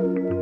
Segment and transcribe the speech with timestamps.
[0.00, 0.39] Thank you.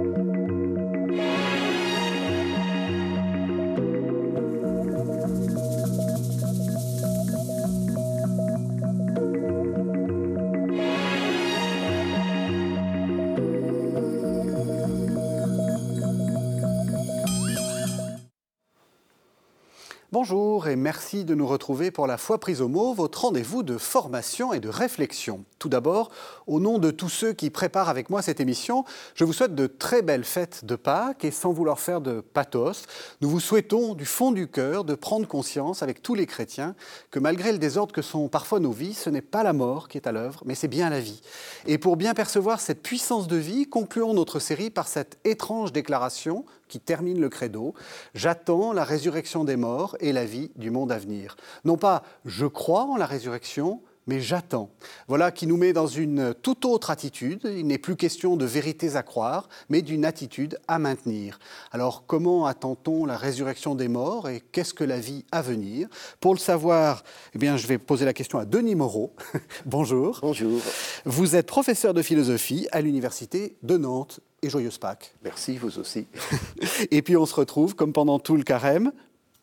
[20.20, 23.78] Bonjour et merci de nous retrouver pour la foi prise au mot, votre rendez-vous de
[23.78, 25.44] formation et de réflexion.
[25.60, 26.10] Tout d'abord,
[26.48, 28.84] au nom de tous ceux qui préparent avec moi cette émission,
[29.14, 32.86] je vous souhaite de très belles fêtes de Pâques et sans vouloir faire de pathos,
[33.20, 36.74] nous vous souhaitons du fond du cœur de prendre conscience avec tous les chrétiens
[37.12, 39.98] que malgré le désordre que sont parfois nos vies, ce n'est pas la mort qui
[39.98, 41.22] est à l'œuvre, mais c'est bien la vie.
[41.64, 46.44] Et pour bien percevoir cette puissance de vie, concluons notre série par cette étrange déclaration
[46.68, 47.74] qui termine le credo,
[48.14, 51.36] J'attends la résurrection des morts et la vie du monde à venir.
[51.64, 54.70] Non pas je crois en la résurrection, mais j'attends.
[55.06, 57.42] Voilà qui nous met dans une toute autre attitude.
[57.44, 61.38] Il n'est plus question de vérités à croire, mais d'une attitude à maintenir.
[61.70, 65.88] Alors comment attend-on la résurrection des morts et qu'est-ce que la vie à venir?
[66.20, 69.14] Pour le savoir, eh bien, je vais poser la question à Denis Moreau.
[69.66, 70.18] Bonjour.
[70.22, 70.60] Bonjour.
[71.04, 75.14] Vous êtes professeur de philosophie à l'Université de Nantes et joyeuse Pâques.
[75.22, 76.06] Merci, vous aussi.
[76.90, 78.92] et puis on se retrouve, comme pendant tout le carême,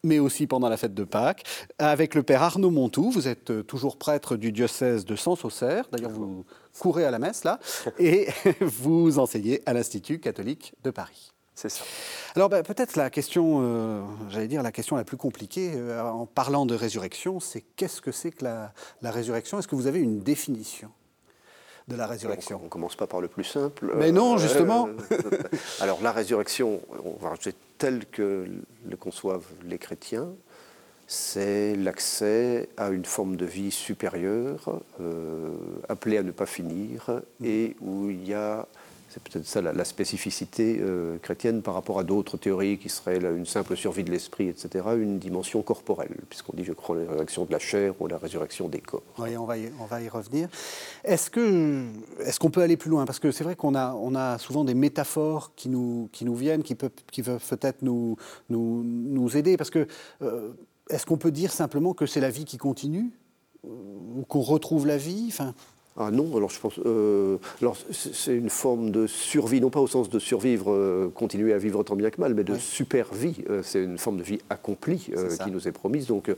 [0.06, 1.44] mais aussi pendant la fête de Pâques,
[1.80, 3.10] avec le père Arnaud Montou.
[3.10, 5.88] Vous êtes euh, toujours prêtre du diocèse de Sens-Auxerre.
[5.92, 6.46] D'ailleurs, vous
[6.80, 7.60] courez à la messe là,
[8.00, 8.28] et
[8.62, 11.32] vous enseignez à l'Institut catholique de Paris.
[11.56, 11.86] C'est ça.
[12.36, 16.26] Alors ben, peut-être la question, euh, j'allais dire la question la plus compliquée euh, en
[16.26, 19.58] parlant de résurrection, c'est qu'est-ce que c'est que la, la résurrection?
[19.58, 20.92] Est-ce que vous avez une définition?
[21.88, 23.94] De la résurrection On ne commence pas par le plus simple.
[23.96, 24.90] Mais non, justement.
[25.82, 28.48] alors la résurrection, on va rajouter telle que
[28.88, 30.30] le conçoivent les chrétiens,
[31.08, 35.56] c'est l'accès à une forme de vie supérieure, euh,
[35.88, 38.68] appelée à ne pas finir, et où il y a
[39.16, 43.46] c'est peut-être ça la, spécificité euh, chrétienne par rapport à d'autres théories qui seraient une
[43.46, 47.52] simple survie de l'esprit, etc., une dimension corporelle, puisqu'on dit, je crois, la résurrection de
[47.54, 49.04] la chair ou la résurrection des corps.
[49.18, 50.50] Oui, on va y, revenir.
[51.06, 51.86] Est-ce qu'on
[52.40, 53.06] qu'on peut aller plus loin?
[53.06, 56.36] Parce que c'est vrai qu'on a, on a souvent des métaphores qui nous, qui nous
[56.36, 58.18] viennent, qui peuvent, qui peuvent peut-être nous,
[58.50, 59.56] nous, nous, aider.
[59.56, 59.88] Parce que
[60.24, 60.52] euh,
[60.90, 63.12] est-ce qu'on peut dire simplement que c'est la vie qui continue
[63.64, 65.28] Ou qu'on retrouve la vie?
[65.30, 65.54] Enfin,
[65.98, 66.78] ah non, alors je pense.
[66.86, 71.54] Euh, alors c'est une forme de survie, non pas au sens de survivre, euh, continuer
[71.54, 73.46] à vivre tant bien que mal, mais de super vie.
[73.50, 75.10] Euh, c'est une forme de vie accomplie
[75.44, 76.08] qui nous est promise.
[76.08, 76.30] Donc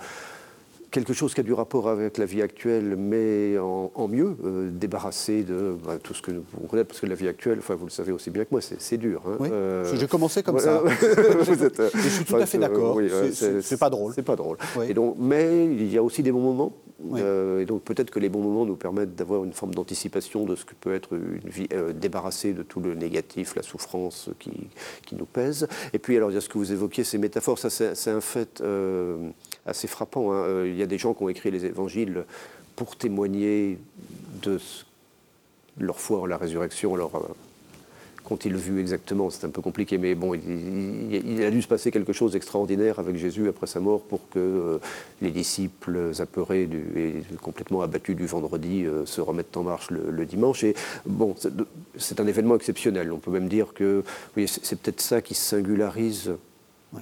[0.91, 5.43] quelque chose qui a du rapport avec la vie actuelle, mais en, mieux, euh, débarrassé
[5.43, 7.91] de bah, tout ce que nous connaître, parce que la vie actuelle, enfin, vous le
[7.91, 9.21] savez aussi bien que moi, c'est dur.
[9.27, 9.37] Hein.
[9.39, 9.49] Oui.
[9.51, 10.81] Euh, J'ai commencé comme ça.
[11.39, 12.99] vous êtes, je suis tout à fait d'accord.
[13.31, 14.13] c'est pas drôle.
[14.13, 14.57] C'est pas drôle.
[14.87, 16.73] Et donc, mais il y a aussi des bons moments.
[17.13, 20.55] Euh, et donc peut-être que les bons moments nous permettent d'avoir une forme d'anticipation de
[20.55, 24.51] ce que peut être une vie débarrassée de tout le négatif, la souffrance qui,
[25.05, 25.67] qui, nous pèse.
[25.93, 28.21] Et puis alors, il y a ce que vous évoquiez, ces métaphores, ça c'est un
[28.21, 28.63] fait
[29.67, 30.31] assez frappant.
[30.31, 30.43] Hein.
[30.47, 32.25] Euh, il y a des gens qui ont écrit les évangiles
[32.75, 33.77] pour témoigner
[34.41, 34.59] de
[35.79, 37.19] leur foi en la résurrection, leur, euh,
[38.23, 42.13] qu'ont-ils vu exactement C'est un peu compliqué, mais bon, il, a dû se passer quelque
[42.13, 44.77] chose d'extraordinaire avec Jésus après sa mort pour que euh,
[45.21, 50.63] les disciples apeurés et complètement abattus du vendredi se remettent en marche le, dimanche.
[50.63, 50.75] Et
[51.05, 51.35] bon,
[51.95, 53.11] c'est un événement exceptionnel.
[53.11, 54.03] On peut même dire que
[54.35, 56.31] c'est peut-être ça qui singularise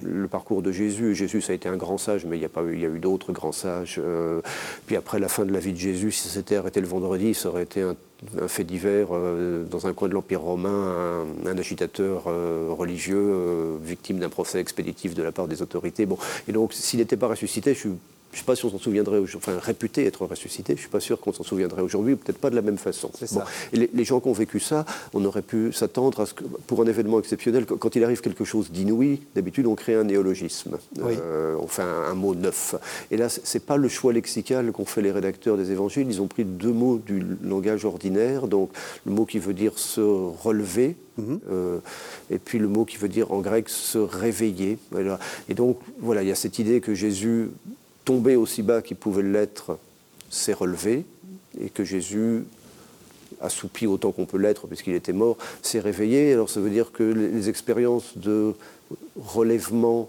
[0.02, 1.14] le parcours de Jésus.
[1.14, 4.00] Jésus, a été un grand sage, mais il y a, pas eu d'autres grands sages.
[4.02, 4.40] Euh,
[4.86, 7.48] puis après la fin de la vie de Jésus, si c'était arrêté le vendredi, ça
[7.48, 7.96] aurait été un,
[8.48, 14.28] fait divers euh, dans un coin de l'Empire romain, un, agitateur euh, religieux victime d'un
[14.28, 16.06] procès expéditif de la part des autorités.
[16.06, 16.18] Bon,
[16.48, 17.90] et donc, s'il n'était pas ressuscité, je suis
[18.36, 20.90] je ne sais pas si on s'en souviendrait, enfin réputé être ressuscité, je ne suis
[20.90, 23.10] pas sûr qu'on s'en souviendrait aujourd'hui, peut-être pas de la même façon.
[23.72, 26.82] Et les, gens qui ont vécu ça, on aurait pu s'attendre à ce que, pour
[26.82, 31.56] un événement exceptionnel, quand il arrive quelque chose d'inouï, d'habitude on crée un néologisme, euh,
[31.58, 32.74] on fait un, mot neuf.
[33.10, 36.20] Et là, ce n'est pas le choix lexical qu'ont fait les rédacteurs des évangiles, ils
[36.20, 38.68] ont pris deux mots du langage ordinaire, donc
[39.06, 41.40] le mot qui veut dire se relever, mhm.
[41.50, 41.78] euh,
[42.30, 44.76] et puis le mot qui veut dire en grec se réveiller.
[45.48, 47.48] Et donc, voilà, il y a cette idée que Jésus
[48.06, 49.78] tomber aussi bas qu'il pouvait l'être,
[50.30, 51.04] s'est relevé,
[51.60, 52.44] et que Jésus,
[53.42, 56.32] assoupi autant qu'on peut l'être, puisqu'il était mort, s'est réveillé.
[56.32, 58.54] Alors ça veut dire que les expériences de
[59.20, 60.08] relèvement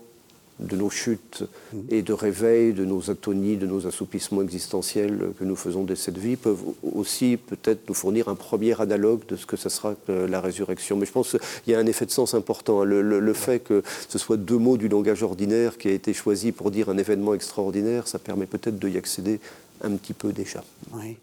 [0.60, 1.44] de nos chutes
[1.90, 6.18] et de réveil, de nos atonies, de nos assoupissements existentiels que nous faisons de cette
[6.18, 6.64] vie, peuvent
[6.96, 10.98] aussi peut-être nous fournir un premier analogue de ce que ce sera la résurrection.
[10.98, 12.84] Mais je pense qu'il y a un effet de sens important.
[12.84, 16.72] Le, fait que ce soit deux mots du langage ordinaire qui a été choisi pour
[16.72, 19.40] dire un événement extraordinaire, ça permet peut-être de y accéder
[19.84, 20.64] un petit peu déjà.
[20.94, 21.18] Oui.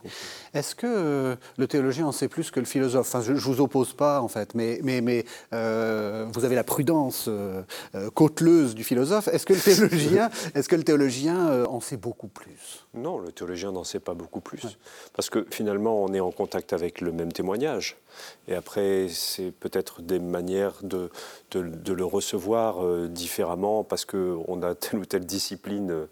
[0.53, 3.09] Est-ce que euh, le théologien en sait plus que le philosophe?
[3.09, 6.65] Enfin, Je ne vous oppose pas, en fait, mais, mais, mais euh, vous avez la
[6.65, 7.63] prudence euh,
[8.15, 9.29] cauteleuse du philosophe.
[9.29, 12.87] Est-ce que le théologien, est que le théologien en sait beaucoup plus?
[12.95, 14.79] Non, le théologien n'en sait pas beaucoup plus.
[15.15, 17.97] Parce que finalement, on est en contact avec le même témoignage.
[18.47, 21.11] Et après, c'est peut-être des manières de,
[21.51, 26.07] de, le recevoir différemment parce qu'on a telle ou telle discipline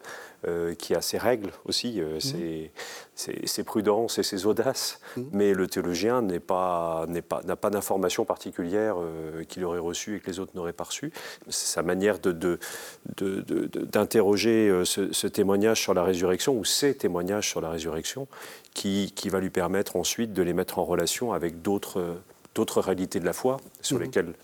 [0.49, 2.69] euh, qui a ses règles aussi, euh, mhm.
[3.15, 4.99] ses, prudences et ses audaces.
[5.17, 5.29] Mhm.
[5.31, 10.29] Mais le théologien n'a pas, pas, pas d'informations particulières euh, qu'il aurait reçues et que
[10.29, 11.13] les autres n'auraient pas reçues.
[11.49, 17.49] C'est sa manière d'interroger de, de, ce, ce, témoignage sur la résurrection ou ces témoignages
[17.49, 18.27] sur la résurrection
[18.75, 22.17] qui, qui va lui permettre ensuite de les mettre en relation avec d'autres
[22.55, 24.03] d'autres réalités de la foi sur mhm.
[24.03, 24.35] lesquelles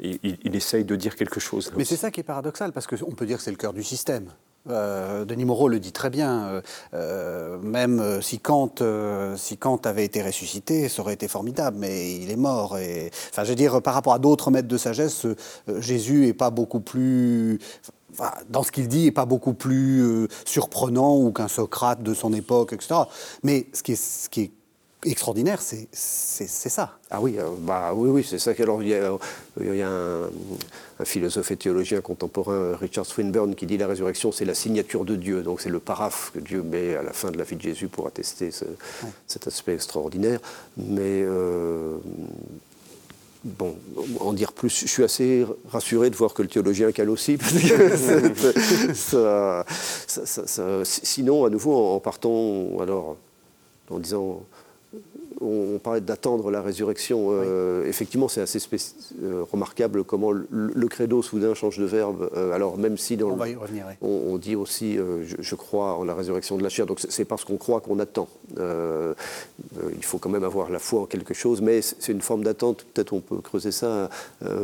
[0.00, 1.72] il, il, essaye de dire quelque chose.
[1.76, 3.82] Mais c'est ça qui est paradoxal, parce qu'on peut dire que c'est le cœur du
[3.82, 4.30] système.
[4.68, 6.60] Euh, Denis Moreau le dit très bien, euh,
[6.94, 8.74] euh, même si Kant,
[9.36, 12.78] si Kant avait été ressuscité, ça aurait été formidable, mais il est mort.
[12.78, 15.26] Et, enfin, je veux dire, par rapport à d'autres maîtres de sagesse,
[15.78, 17.58] Jésus est pas beaucoup plus
[18.48, 22.72] dans ce qu'il dit, est pas beaucoup plus surprenant ou qu'un Socrate de son époque,
[22.72, 23.00] etc.
[23.42, 24.50] Mais ce qui est, ce qui est
[25.10, 26.98] extraordinaire, c'est ça.
[27.10, 28.52] Ah oui, euh, bah, oui, oui c'est ça.
[28.58, 29.16] Alors, il y a,
[29.60, 34.44] il y a un, philosophe et théologien contemporain, Richard Swinburne, qui dit la résurrection, c'est
[34.44, 35.42] la signature de Dieu.
[35.42, 37.88] Donc c'est le paraphe que Dieu met à la fin de la vie de Jésus
[37.88, 38.50] pour attester
[39.26, 40.40] cet aspect extraordinaire.
[40.76, 41.96] Mais euh,
[43.44, 43.76] bon,
[44.20, 47.38] en dire plus, je suis assez rassuré de voir que le théologien cale aussi.
[50.84, 53.16] sinon, à nouveau, en partant, alors,
[53.90, 54.40] en disant
[55.40, 57.28] on, parlait d'attendre la résurrection.
[57.30, 58.58] Euh, effectivement, c'est assez
[59.22, 62.30] euh, remarquable comment le, credo soudain change de verbe.
[62.36, 63.36] Euh, alors même si dans
[64.00, 66.86] on, on, dit aussi je, crois en la résurrection de la chair.
[66.86, 68.28] Donc c'est parce qu'on croit qu'on attend.
[68.56, 72.84] il faut quand même avoir la foi en quelque chose, mais c'est une forme d'attente.
[72.94, 74.08] Peut-être on peut creuser ça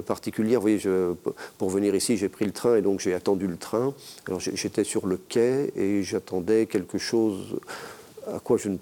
[0.06, 0.60] particulière.
[0.60, 1.12] Vous voyez, je,
[1.58, 3.94] pour venir ici, j'ai pris le train et donc j'ai attendu le train.
[4.26, 7.56] Alors j'étais sur le quai et j'attendais quelque chose
[8.32, 8.78] à quoi je ne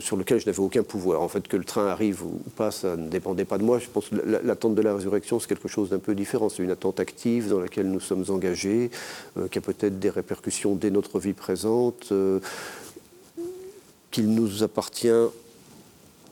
[0.00, 1.22] sur lequel je n'avais aucun pouvoir.
[1.22, 3.78] En fait, que le train arrive ou pas, ça ne dépendait pas de moi.
[3.78, 6.48] Je pense que l'attente de la résurrection, c'est quelque chose d'un peu différent.
[6.48, 8.90] C'est une attente active dans laquelle nous sommes engagés,
[9.36, 12.40] euh, qui a peut-être des répercussions dès notre vie présente, euh,
[14.10, 15.08] qu'il nous appartient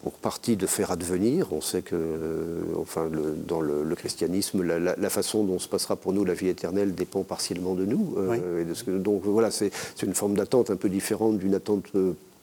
[0.02, 1.52] pour partie de faire advenir.
[1.52, 3.10] On sait que, euh, enfin,
[3.48, 7.74] dans le, christianisme, la, façon dont se passera pour nous la vie éternelle dépend partiellement
[7.74, 8.16] de nous.
[8.60, 9.72] et de ce que, donc voilà, c'est
[10.02, 11.90] une forme d'attente un peu différente d'une attente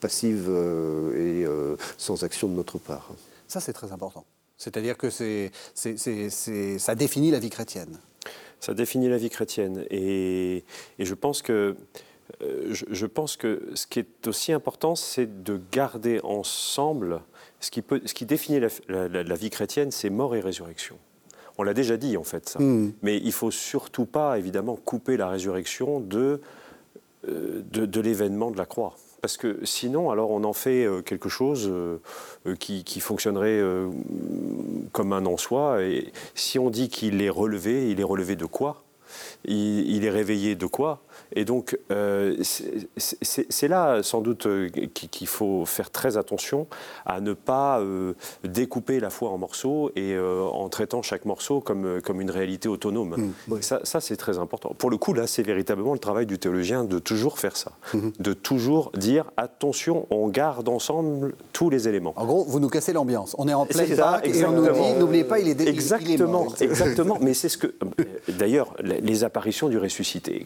[0.03, 3.11] passive euh, et euh, sans action de notre part.
[3.47, 4.25] Ça, c'est très important.
[4.57, 5.51] C'est-à-dire que c'est,
[6.77, 7.97] ça définit la vie chrétienne.
[8.59, 9.85] Ça définit la vie chrétienne.
[9.89, 10.65] Et,
[10.99, 11.77] je, pense que,
[12.41, 17.21] euh, je, pense que ce qui est aussi important, c'est de garder ensemble
[17.61, 18.59] ce qui, peut, ce qui définit
[18.89, 20.97] la, vie chrétienne, c'est mort et résurrection.
[21.57, 22.59] On l'a déjà dit en fait, ça.
[22.59, 22.91] Hmm.
[23.03, 26.41] Mais il faut surtout pas, évidemment, couper la résurrection de,
[27.25, 31.29] de, de l'événement de la croix parce que sinon, alors on en fait euh, quelque
[31.29, 32.01] chose euh,
[32.45, 33.61] euh, qui, fonctionnerait
[34.91, 35.81] comme un en soi.
[35.81, 38.83] Et si on dit qu'il est relevé, il est relevé de quoi?
[39.45, 41.03] Il, est réveillé de quoi?
[41.35, 42.35] Et donc, euh,
[42.97, 46.67] c'est là, sans doute, euh, qu'il faut faire très attention
[47.05, 48.13] à ne pas euh,
[48.43, 53.31] découper la foi en morceaux et en traitant chaque morceau comme, comme une réalité autonome.
[53.47, 54.73] Mmh, ça, c'est très important.
[54.77, 58.09] Pour le coup, là, c'est véritablement le travail du théologien de toujours faire ça, mmh.
[58.19, 62.13] de toujours dire attention, on garde ensemble tous les éléments.
[62.15, 63.35] En gros, vous nous cassez l'ambiance.
[63.37, 67.17] On est en pleine Pâques et on nous dit n'oubliez pas, il est, exactement, exactement.
[67.21, 67.73] Mais c'est ce que,
[68.27, 70.43] d'ailleurs, les apparition du ressuscité.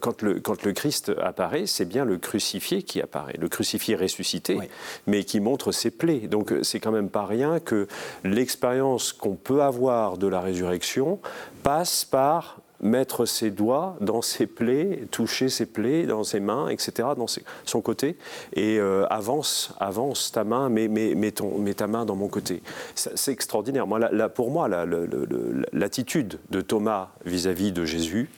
[0.00, 4.58] Quand, le, quand le, Christ apparaît, c'est bien le crucifié qui apparaît, le crucifié ressuscité,
[5.06, 6.20] mais qui montre ses plaies.
[6.20, 7.88] Donc c'est quand même pas rien que
[8.24, 11.20] l'expérience qu'on peut avoir de la résurrection
[11.62, 17.10] passe par mettre ses doigts dans ses plaies, toucher ses plaies dans ses mains, etc.,
[17.16, 17.26] dans
[17.64, 18.16] son côté,
[18.54, 22.60] et euh, avance, avance ta main, mets, mets, ta main dans mon côté.
[22.94, 23.86] C'est extraordinaire.
[23.86, 24.00] Moi,
[24.34, 24.68] pour moi,
[25.72, 28.28] l'attitude de Thomas vis à -vis de Jésus,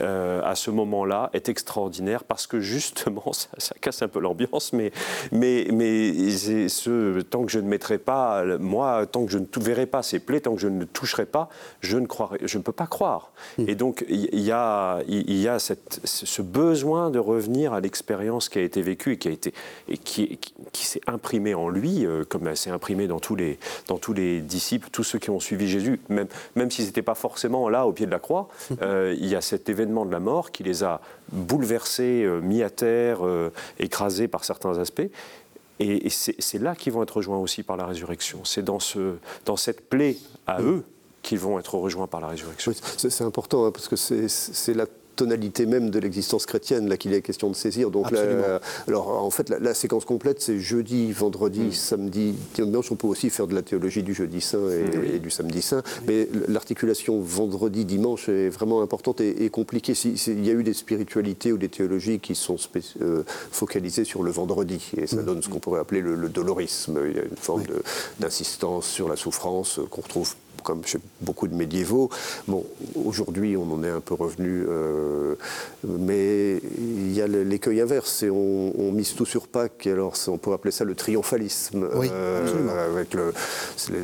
[0.00, 4.92] euh, à ce moment-là est extraordinaire parce que justement, ça, casse un peu l'ambiance, mais,
[5.32, 6.30] mais, mais
[6.68, 10.18] ce, tant que je ne mettrai pas, moi, tant que je ne verrai pas ces
[10.18, 11.48] plaies, tant que je ne toucherai pas,
[11.80, 13.32] je ne, croirai, je ne peux pas croire.
[13.58, 13.68] Hmm.
[13.68, 18.48] Et donc, il y a, il y a cette, ce besoin de revenir à l'expérience
[18.48, 19.54] qui a été vécue et qui, a été,
[19.88, 20.38] et qui,
[20.72, 24.12] qui, s'est imprimée en lui, euh, comme elle s'est imprimée dans tous, les, dans tous
[24.12, 27.86] les disciples, tous ceux qui ont suivi Jésus, même, même s'ils n'étaient pas forcément là
[27.86, 28.74] au pied de la croix, hmm.
[28.82, 31.00] euh, il y a cette l'événement de la mort qui les a
[31.32, 33.20] bouleversés, mis à terre,
[33.78, 35.08] écrasés par certains aspects.
[35.80, 38.40] Et, c'est là qu'ils vont être rejoints aussi par la résurrection.
[38.44, 40.16] C'est dans, ce, dans cette plaie
[40.46, 40.84] à eux
[41.22, 42.72] qu'ils vont être rejoints par la résurrection.
[42.96, 44.86] c'est important hein, parce que c'est la
[45.18, 47.90] tonalité même de l'existence chrétienne là qu'il est question de saisir.
[47.90, 48.12] Donc
[48.86, 51.72] alors en fait la, séquence complète c'est jeudi, vendredi, mm.
[51.72, 52.90] samedi, dimanche.
[52.92, 56.28] On peut aussi faire de la théologie du jeudi saint et, du samedi saint, mais
[56.46, 59.94] l'articulation vendredi dimanche est vraiment importante et, compliquée.
[60.04, 62.56] il y a eu des spiritualités ou des théologies qui sont
[63.00, 65.24] euh, focalisées sur le vendredi et ça mm.
[65.24, 67.00] donne ce qu'on pourrait appeler le, dolorisme.
[67.08, 67.64] Il y a une forme
[68.20, 72.10] d'insistance sur la souffrance qu'on retrouve comme chez beaucoup de médiévaux.
[72.46, 72.64] Bon,
[73.04, 75.34] aujourd'hui, on en est un peu revenu, euh,
[75.84, 80.52] mais il y a l'écueil inverse, et on, mise tout sur Pâques, alors on peut
[80.52, 83.16] appeler ça le triomphalisme, euh, avec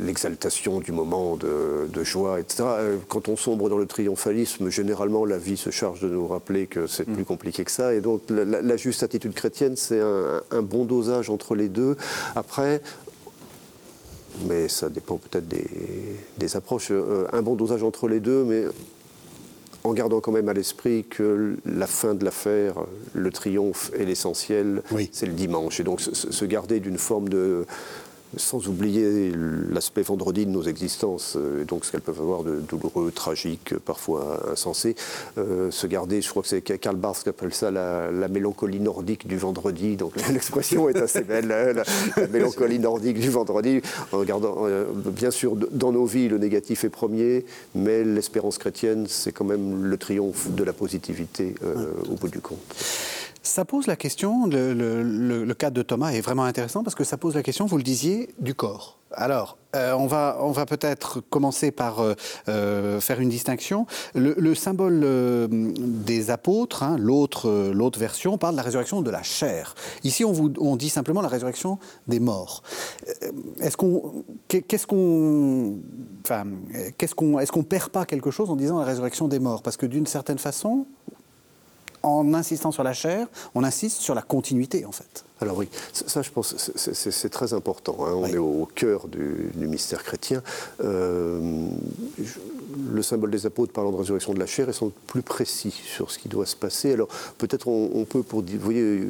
[0.04, 2.64] l'exaltation du moment de, joie, etc.
[2.64, 6.66] Euh, quand on sombre dans le triomphalisme, généralement, la vie se charge de nous rappeler
[6.66, 7.14] que c'est mm.
[7.14, 11.30] plus compliqué que ça, et donc la, juste attitude chrétienne, c'est un, un bon dosage
[11.30, 11.96] entre les deux.
[12.36, 12.82] Après,
[14.46, 16.88] mais ça dépend peut-être des, approches.
[16.90, 18.64] Euh, un bon dosage entre les deux, mais
[19.84, 22.74] en gardant quand même à l'esprit que la fin de l'affaire,
[23.12, 25.80] le triomphe et l'essentiel, c'est le dimanche.
[25.80, 27.66] Et donc se garder d'une forme de,
[28.36, 29.32] sans oublier
[29.70, 33.74] l'aspect vendredi de nos existences, euh, et donc ce qu'elles peuvent avoir de douloureux, tragique,
[33.78, 34.94] parfois insensé.
[35.38, 39.26] Euh, se garder, je crois que c'est Karl Barth qui appelle ça la, mélancolie nordique
[39.26, 41.82] du vendredi, donc l'expression est assez belle, hein,
[42.16, 43.80] la, mélancolie nordique du vendredi,
[44.12, 49.06] en regardant, euh, bien sûr, dans nos vies, le négatif est premier, mais l'espérance chrétienne,
[49.08, 51.54] c'est quand même le triomphe de la positivité
[52.10, 52.60] au bout du compte.
[53.46, 57.34] Ça pose la question, le, cas de Thomas est vraiment intéressant parce que ça pose
[57.34, 58.98] la question, vous le disiez, du corps.
[59.12, 62.14] Alors, euh, on va, on va peut-être commencer par euh,
[62.48, 63.86] euh, faire une distinction.
[64.14, 65.06] Le, symbole
[65.50, 69.74] des apôtres, hein, l'autre, l'autre version, parle de la résurrection de la chair.
[70.04, 72.62] Ici, on, vous, on dit simplement la résurrection des morts.
[73.60, 74.86] Est-ce qu'on, qu'est-ce
[76.24, 76.44] enfin,
[76.96, 79.62] qu'est-ce qu'on, est-ce perd pas quelque chose en disant la résurrection des morts?
[79.62, 80.86] Parce que d'une certaine façon,
[82.04, 85.24] en insistant sur la chair, on insiste sur la continuité en fait.
[85.40, 87.96] Alors oui, ça je pense c'est très important.
[88.00, 88.12] Hein.
[88.14, 90.42] On est au cœur du, mystère chrétien.
[90.82, 91.68] Euh,
[92.92, 95.70] le symbole des apôtres parlant de résurrection de la chair est sans doute plus précis
[95.70, 96.92] sur ce qui doit se passer.
[96.92, 99.00] Alors peut-être on, peut, pour vous voyez,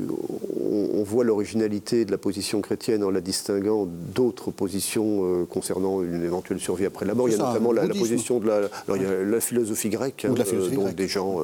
[0.71, 6.25] on, voit l'originalité de la position chrétienne en la distinguant d'autres positions euh, concernant une
[6.25, 7.29] éventuelle survie après la mort.
[7.29, 10.25] Il y a notamment la, position de la, alors, il y a la philosophie grecque,
[10.25, 11.41] hein, euh, donc des gens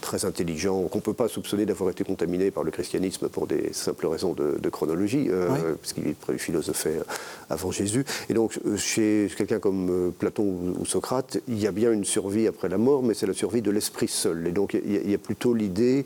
[0.00, 3.72] très intelligents qu'on ne peut pas soupçonner d'avoir été contaminés par le christianisme pour des
[3.72, 7.00] simples raisons de, chronologie, euh, puisqu'il philosophait
[7.50, 8.04] avant Jésus.
[8.28, 12.04] Et donc, euh, chez quelqu'un comme euh, Platon ou, Socrate, il y a bien une
[12.04, 14.46] survie après la mort, mais c'est la survie de l'esprit seul.
[14.46, 16.04] Et donc, il y a plutôt l'idée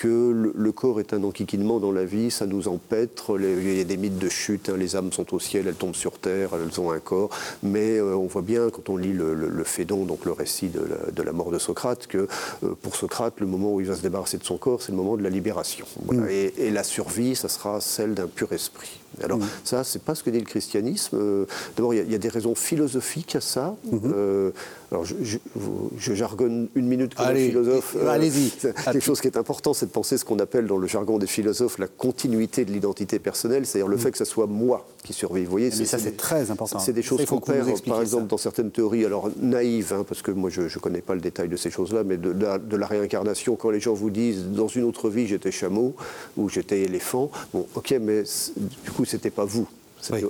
[0.00, 3.38] que le, corps est un enquiquinement dans la vie, ça nous empêtre.
[3.38, 5.94] il y a des mythes de chute, hein, les âmes sont au ciel, elles tombent
[5.94, 7.28] sur terre, elles ont un corps.
[7.62, 11.22] Mais euh, on voit bien, quand on lit le, le, Phédon, donc le récit de
[11.22, 12.28] la, mort de Socrate, que
[12.64, 14.96] euh, pour Socrate, le moment où il va se débarrasser de son corps, c'est le
[14.96, 15.84] moment de la libération.
[16.10, 16.28] Mm.
[16.30, 18.99] Et, la survie, ça sera celle d'un pur esprit.
[19.22, 19.46] Alors mm.
[19.64, 21.16] ça, c'est pas ce que dit le christianisme.
[21.18, 23.76] Euh, d'abord, il y, a des raisons philosophiques à ça.
[23.90, 24.52] Mm-hmm.
[24.92, 27.96] alors, je, jargonne une minute comme Allez, philosophe.
[28.08, 28.50] Allez-y.
[28.84, 31.78] quelque chose qui est important, c'est penser ce qu'on appelle dans le jargon des philosophes
[31.78, 34.00] la continuité de l'identité personnelle, c'est-à-dire le mm.
[34.00, 35.44] fait que ce soit moi qui survive.
[35.44, 36.78] Vous voyez, Mais ça, c'est très important.
[36.78, 40.30] C'est des choses qu'on perd, par exemple, dans certaines théories, alors naïves, hein, parce que
[40.30, 43.56] moi, je ne connais pas le détail de ces choses-là, mais de, de, la réincarnation,
[43.56, 45.94] quand les gens vous disent, dans une autre vie, j'étais chameau
[46.36, 48.22] ou j'étais éléphant, bon, ok, mais
[48.56, 49.68] du coup, c'était pas vous.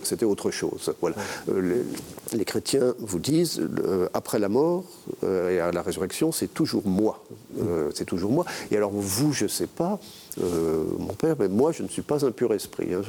[0.03, 0.93] C'était autre chose.
[1.01, 1.17] Voilà.
[1.49, 1.83] Euh,
[2.33, 4.85] les, chrétiens vous disent, euh, après la mort
[5.25, 7.25] euh, et à la résurrection, c'est toujours moi.
[7.95, 8.45] c'est toujours moi.
[8.71, 10.01] Et alors vous, je ne sais pas,
[10.39, 12.89] mon père, mais moi, je ne suis pas un pur esprit.
[12.95, 13.03] Hein.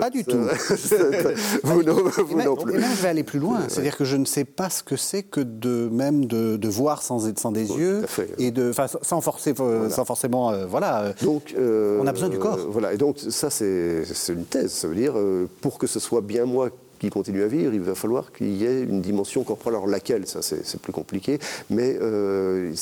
[0.00, 0.38] pas du tout.
[1.62, 2.74] vous, non, plus.
[2.74, 3.60] Et même, je vais aller plus loin.
[3.68, 7.34] C'est-à-dire que je ne sais pas ce que c'est que de même de, voir sans,
[7.36, 8.02] sans des yeux
[8.38, 9.54] et de, sans, forcer,
[9.90, 11.12] sans forcément, voilà.
[11.22, 12.58] Donc, on a besoin du corps.
[12.68, 12.92] voilà.
[12.92, 14.72] Et donc ça, c'est une thèse.
[14.72, 15.14] Ça veut dire
[15.60, 18.64] pour que ce soit bien moi qui continue à vivre, il va falloir qu'il y
[18.64, 19.76] ait une dimension corporelle.
[19.76, 21.38] Alors laquelle, ça c'est plus compliqué,
[21.70, 22.72] mais euh,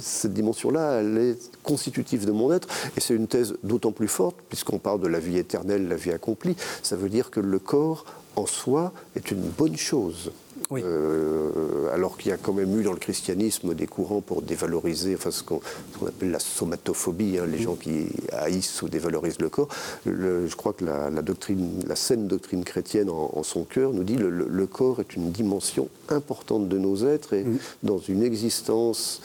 [0.00, 4.36] cette dimension-là, elle est constitutive de mon être, et c'est une thèse d'autant plus forte,
[4.48, 8.04] puisqu'on parle de la vie éternelle, la vie accomplie, ça veut dire que le corps
[8.36, 10.32] en soi est une bonne chose.
[10.72, 15.14] Euh, alors qu'il y a quand même eu dans le christianisme des courants pour dévaloriser,
[15.14, 15.60] enfin ce qu'on
[16.06, 19.68] appelle la somatophobie, hein, les gens qui haïssent ou dévalorisent le corps.
[20.06, 24.30] je crois que la, doctrine, la saine doctrine chrétienne en, son cœur nous dit le,
[24.30, 27.44] le, corps est une dimension importante de nos êtres et
[27.82, 29.20] dans une existence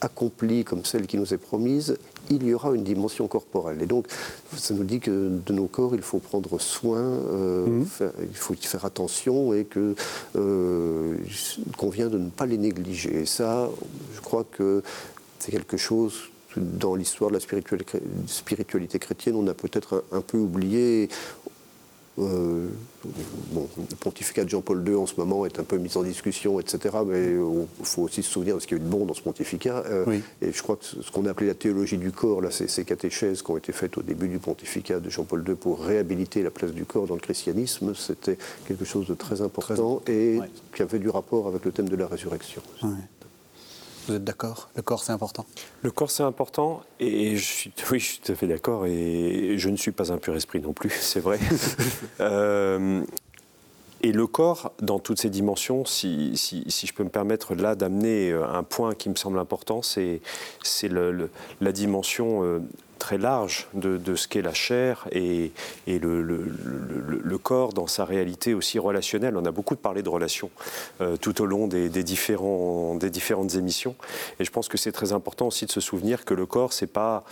[0.00, 1.96] accomplie comme celle qui nous est promise,
[2.30, 3.82] il y aura une dimension corporelle.
[3.82, 4.06] Et donc,
[4.56, 7.86] ça nous dit que de nos corps, il faut prendre soin, euh, mmh.
[8.22, 9.66] il faut y faire attention et
[10.36, 11.16] euh,
[11.76, 13.22] convient de ne pas les négliger.
[13.22, 13.70] Et ça,
[14.14, 14.82] je crois que
[15.38, 17.40] c'est quelque chose dans l'histoire de la
[18.26, 21.08] spiritualité chrétienne, on a peut-être un, peu oublié.
[22.18, 22.68] Euh,
[23.52, 26.58] bon, le pontificat de Jean-Paul II en ce moment est un peu mis en discussion,
[26.58, 26.96] etc.
[27.06, 29.14] Mais il faut aussi se souvenir de ce qu'il y a eu de bon dans
[29.14, 29.84] ce pontificat.
[29.86, 32.68] Euh, et je crois que ce qu'on a appelé la théologie du corps, là, ces,
[32.68, 36.42] ces catéchèses qui ont été faites au début du pontificat de Jean-Paul II pour réhabiliter
[36.42, 40.38] la place du corps dans le christianisme, c'était quelque chose de très important et
[40.74, 42.62] qui avait du rapport avec le thème de la résurrection.
[44.06, 44.68] Vous êtes d'accord?
[44.76, 45.44] Le corps, c'est important?
[45.82, 46.82] Le corps, c'est important.
[47.00, 48.86] Et je suis, oui, je suis tout à fait d'accord.
[48.86, 51.38] Et je ne suis pas un pur esprit non plus, c'est vrai.
[52.20, 53.02] euh,
[54.02, 57.74] et le corps, dans toutes ses dimensions, si, si, si je peux me permettre là
[57.74, 60.20] d'amener un point qui me semble important, c'est
[61.60, 62.60] la dimension euh,
[63.06, 65.52] très large de, de ce qu'est la chair et,
[65.86, 66.44] et le, le,
[67.22, 69.36] le, corps dans sa réalité aussi relationnelle.
[69.36, 70.50] On a beaucoup parlé de relations
[71.00, 73.94] euh, tout au long des, des, différents, des différentes émissions.
[74.40, 76.88] Et je pense que c'est très important aussi de se souvenir que le corps, c'est
[76.88, 77.22] pas,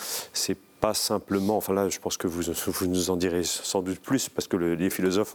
[0.85, 4.29] pas simplement, enfin là je pense que vous, vous nous en direz sans doute plus
[4.29, 5.35] parce que le, les philosophes,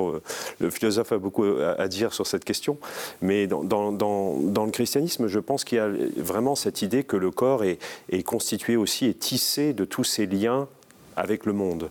[0.59, 2.77] le philosophe a beaucoup à, dire sur cette question,
[3.23, 7.63] mais dans, le christianisme je pense qu'il y a vraiment cette idée que le corps
[7.63, 7.79] est,
[8.11, 10.67] est constitué aussi et tissé de tous ces liens
[11.19, 11.89] avec le monde.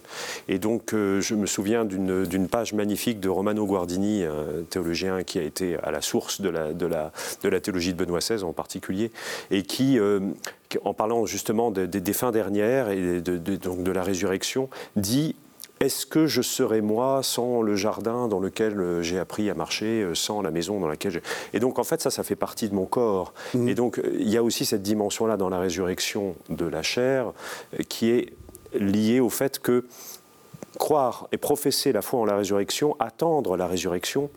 [0.49, 5.39] Et donc, euh, je me souviens d'une page magnifique de Romano Guardini, un théologien qui
[5.39, 8.43] a été à la source de la, de la, de la théologie de Benoît XVI
[8.43, 9.11] en particulier,
[9.51, 10.21] et qui, euh,
[10.85, 15.37] en parlant justement des, des, fins dernières et de, de, donc de la résurrection, dit
[15.81, 20.09] est-ce que je serais moi sans le jardin dans lequel euh, j'ai appris à marcher,
[20.15, 21.23] sans la maison dans laquelle j'ai...
[21.53, 23.35] Et donc en fait ça, ça fait partie de mon corps.
[23.55, 23.69] Mmh.
[23.69, 27.33] Et donc il y a aussi cette dimension-là dans la résurrection de la chair
[27.89, 28.33] qui est
[28.75, 29.85] lié au fait que
[30.79, 34.31] croire et professer la foi en la résurrection, attendre la résurrection,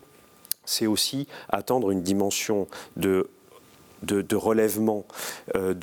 [0.66, 3.28] c'est aussi attendre une dimension de
[4.34, 5.06] relèvement
[5.56, 5.74] euh,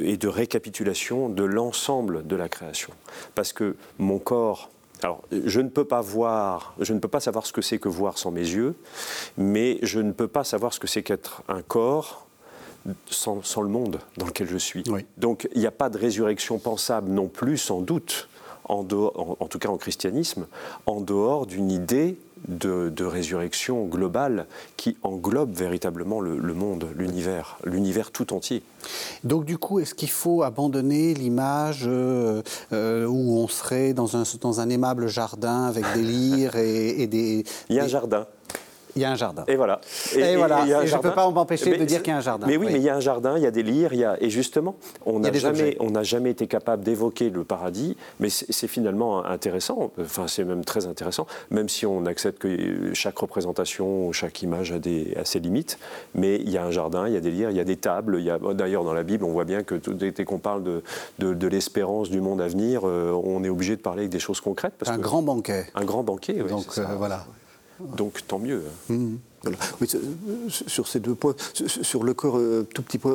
[0.00, 2.92] et de récapitulation de l'ensemble de la création.
[3.34, 4.70] Parce que mon corps,
[5.02, 7.88] alors je ne peux pas voir, je ne peux pas savoir ce que c'est que
[7.88, 8.74] voir sans mes yeux,
[9.36, 12.26] mais je ne peux pas savoir ce que c'est qu'être un corps
[13.08, 14.82] sans, sans, le monde dans lequel je suis.
[14.88, 15.04] Oui.
[15.18, 18.28] Donc il n'y a pas de résurrection pensable non plus, sans doute,
[18.64, 20.46] en, dehors, en, en tout cas en christianisme,
[20.86, 22.16] en dehors d'une idée
[22.48, 28.62] de, de, résurrection globale qui englobe véritablement le, le monde, l'univers, l'univers tout entier.
[29.22, 32.42] Donc du coup, est-ce qu'il faut abandonner l'image euh,
[32.72, 37.06] euh, où on serait dans un, dans un aimable jardin avec des lyres et, et
[37.06, 37.44] des...
[37.68, 38.26] Il y a un jardin.
[38.96, 39.44] Il y a un jardin.
[39.48, 39.80] Et voilà.
[40.14, 40.64] Et, et, et voilà.
[40.82, 42.46] Et, je ne peux pas m'empêcher de dire qu'il y a un jardin.
[42.46, 44.00] Mais oui, oui, mais il y a un jardin, il y a des lyres, il
[44.00, 44.16] y a...
[44.22, 44.76] et justement,
[45.06, 50.44] on n'a jamais, jamais été capable d'évoquer le paradis, mais c'est finalement intéressant, enfin c'est
[50.44, 55.24] même très intéressant, même si on accepte que chaque représentation, chaque image a, des, a
[55.24, 55.78] ses limites,
[56.14, 57.76] mais il y a un jardin, il y a des lyres, il y a des
[57.76, 58.38] tables, il y a...
[58.38, 60.82] d'ailleurs dans la Bible, on voit bien que dès qu'on parle de,
[61.18, 64.18] de, de l'espérance du monde à venir, euh, on est obligé de parler avec des
[64.20, 64.74] choses concrètes.
[64.78, 65.02] Parce un que...
[65.02, 65.66] grand banquet.
[65.74, 66.50] Un grand banquet, oui.
[66.50, 67.24] Donc euh, voilà.
[67.80, 68.62] Donc tant mieux.
[68.88, 69.16] Mmh.
[69.42, 69.58] Voilà.
[69.80, 69.88] Oui,
[70.48, 73.12] sur ces deux points, sur le corps, un tout petit point,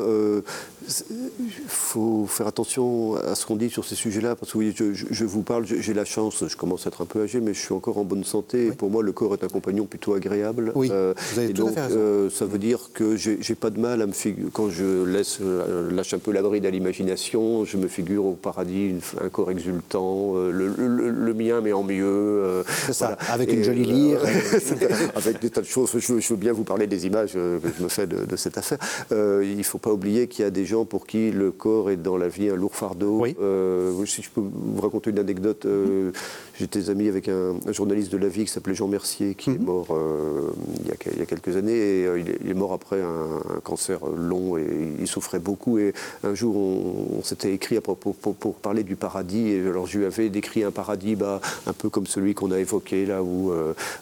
[0.87, 4.93] il faut faire attention à ce qu'on dit sur ces sujets-là, parce que oui, je,
[4.93, 7.59] je vous parle, j'ai la chance, je commence à être un peu âgé, mais je
[7.59, 8.69] suis encore en bonne santé.
[8.69, 8.75] Oui.
[8.75, 10.71] Pour moi, le corps est un compagnon plutôt agréable.
[10.75, 14.01] Oui, euh, vous avez et donc, euh, ça veut dire que j'ai pas de mal
[14.01, 17.77] à me figurer, quand je laisse, euh, lâche un peu la bride à l'imagination, je
[17.77, 22.63] me figure au paradis une, un corps exultant, le, le, le, mien, mais en mieux.
[22.85, 23.33] C'est ça, voilà.
[23.33, 24.21] avec et, une jolie lyre.
[25.15, 25.91] avec des tas de choses.
[25.97, 28.57] Je, je, veux bien vous parler des images que je me fais de, de cette
[28.57, 28.79] affaire.
[29.11, 31.97] Il ne faut pas oublier qu'il y a des gens pour qui le corps est
[31.97, 33.19] dans la vie un lourd fardeau.
[33.19, 33.35] Oui.
[33.39, 36.11] Euh, si je peux vous raconter une anecdote, euh,
[36.59, 39.59] j'étais ami avec un, un, journaliste de la vie qui s'appelait Jean Mercier, qui est
[39.59, 40.49] mort euh,
[40.81, 41.73] il y, a, il, y a, quelques années.
[41.73, 44.65] Et, il est, il, est, mort après un, un, cancer long et
[44.99, 45.79] il souffrait beaucoup.
[45.79, 45.93] Et
[46.23, 49.49] un jour, on, on s'était écrit à propos pour, pour, parler du paradis.
[49.49, 52.59] Et alors, je lui avais décrit un paradis bah, un peu comme celui qu'on a
[52.59, 53.51] évoqué là, ou,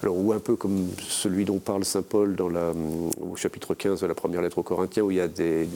[0.01, 2.71] alors, ou un peu comme celui dont parle saint Paul dans la,
[3.21, 5.67] au chapitre 15 de la première lettre aux Corinthiens, où il y a des,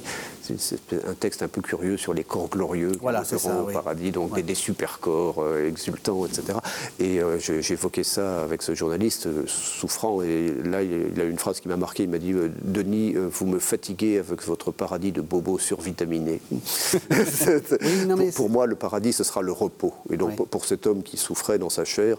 [1.08, 3.74] un texte un peu curieux sur les corps glorieux voilà, c'est ça, au oui.
[3.74, 4.42] paradis, donc ouais.
[4.42, 6.58] des, des, super corps euh, exultants, etc.
[7.00, 11.60] Et euh, j'évoquais ça avec ce journaliste euh, souffrant, et là il a une phrase
[11.60, 15.12] qui m'a marqué, il m'a dit euh, Denis, euh, vous me fatiguez avec votre paradis
[15.12, 16.42] de bobos survitaminés.
[16.52, 19.94] oui, non, pour, pour, moi, le paradis, ce sera le repos.
[20.12, 22.18] Et donc pour, cet homme qui souffrait dans sa chair,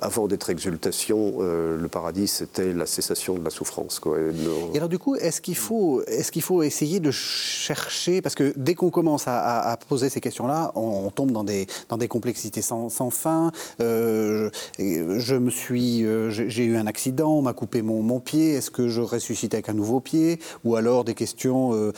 [0.00, 3.98] avant d'être exultation, le paradis, c'était la cessation de la souffrance.
[3.98, 4.18] Quoi.
[4.18, 8.52] Et, alors du coup, est-ce qu'il faut, est qu'il faut essayer de chercher, parce que
[8.56, 12.88] dès qu'on commence à, poser ces questions-là, on, tombe dans des, dans des complexités sans,
[13.10, 13.52] fin.
[13.80, 18.70] Euh, je me suis, euh, j'ai eu un accident, on m'a coupé mon, pied, est-ce
[18.70, 20.40] que je ressuscite avec un nouveau pied?
[20.64, 21.92] Ou alors des questions euh,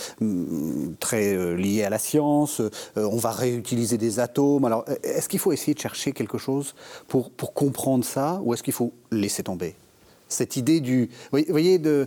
[1.00, 2.60] très liées à la science,
[2.96, 4.64] on va réutiliser des atomes.
[4.64, 6.74] Alors est-ce qu'il faut essayer de chercher quelque chose
[7.08, 9.74] pour, pour comprendre ça, ou est-ce qu'il faut laisser tomber?
[10.30, 11.10] Cette idée du.
[11.32, 12.06] Vous voyez, de.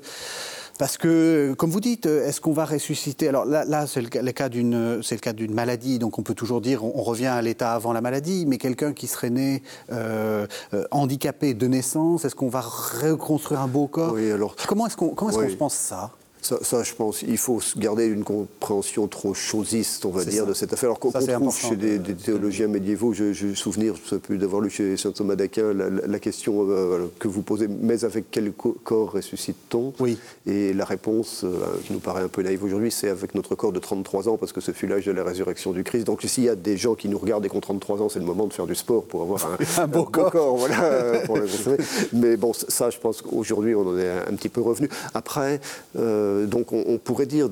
[0.79, 3.27] Parce que, comme vous dites, est-ce qu'on va ressusciter?
[3.27, 6.33] Alors là, là c'est le, cas d'une, c'est le cas d'une maladie, donc on peut
[6.33, 8.45] toujours dire on, revient à l'état avant la maladie.
[8.47, 13.67] Mais quelqu'un qui serait né euh, euh, handicapé de naissance, est-ce qu'on va reconstruire un
[13.67, 14.13] beau corps?
[14.13, 16.12] Oui, alors, Comment est-ce qu'on, comment est-ce qu'on se pense ça?
[16.43, 20.73] Ça, je pense, il faut garder une compréhension trop chosiste, on va dire, de cette
[20.73, 20.89] affaire.
[20.89, 24.97] Alors qu'on trouve chez des, théologiens médiévaux, j'ai je, souvenir, je sais d'avoir lu chez
[24.97, 29.93] saint Thomas d'Aquin la, question euh, que vous posez, mais avec quel corps ressuscite-t-on?
[29.99, 30.17] Oui.
[30.45, 33.71] Et la réponse, euh, qui nous paraît un peu naïve aujourd'hui, c'est avec notre corps
[33.71, 36.06] de 33 ans, parce que ce fut l'âge de la résurrection du Christ.
[36.06, 38.19] Donc s'il y a des gens qui nous regardent et qui ont 33 ans, c'est
[38.19, 40.58] le moment de faire du sport pour avoir un, beau, corps.
[40.58, 41.38] voilà, pour
[42.13, 44.89] mais bon, ça, je pense qu'aujourd'hui, on en est un, petit peu revenu.
[45.13, 45.60] Après,
[45.97, 47.50] euh, euh, donc on, pourrait dire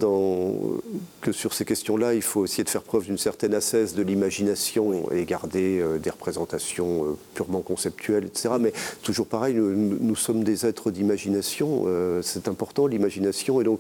[1.22, 5.12] que sur ces questions-là, il faut essayer de faire preuve d'une certaine assesse de l'imagination
[5.12, 8.50] et garder euh, des représentations euh, purement conceptuelles, etc.
[8.60, 11.86] Mais toujours pareil, nous, sommes des êtres d'imagination,
[12.22, 13.80] c'est important l'imagination, et donc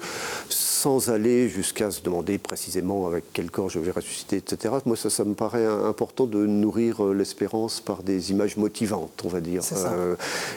[0.49, 4.73] sans aller jusqu'à se demander précisément avec quel corps je vais ressusciter, etc.
[4.85, 9.41] Moi, ça, ça me paraît important de nourrir l'espérance par des images motivantes, on va
[9.41, 9.61] dire.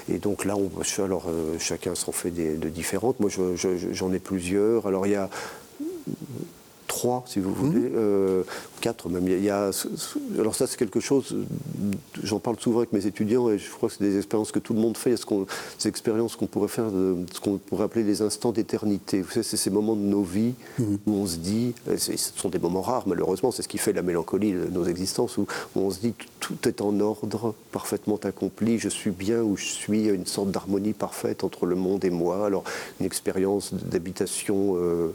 [0.08, 0.70] et donc là, on,
[1.02, 1.26] alors
[1.58, 3.20] chacun s'en fait de différentes.
[3.20, 3.30] Moi,
[3.92, 4.33] j'en ai plus
[4.86, 5.28] Alors il y a
[6.94, 7.56] trois, si vous mhm.
[7.56, 8.44] voulez, euh,
[8.80, 9.26] quatre même.
[9.26, 9.70] Il y a,
[10.38, 11.34] alors ça, c'est quelque chose,
[12.22, 14.74] j'en parle souvent avec mes étudiants et je crois que c'est des expériences que tout
[14.74, 15.10] le monde fait.
[15.10, 15.44] Il y a
[15.78, 19.22] ces expériences qu'on pourrait faire, ce qu'on pourrait appeler les instants d'éternité.
[19.22, 20.98] Vous savez, c'est ces moments de nos vies mhm.
[21.06, 24.02] où on se dit, ce sont des moments rares malheureusement, c'est ce qui fait la
[24.02, 28.88] mélancolie de nos existences, où, on se dit tout est en ordre, parfaitement accompli, je
[28.88, 32.46] suis bien où je suis, une sorte d'harmonie parfaite entre le monde et moi.
[32.46, 32.62] Alors
[33.00, 34.76] une expérience d'habitation.
[34.76, 35.14] Euh,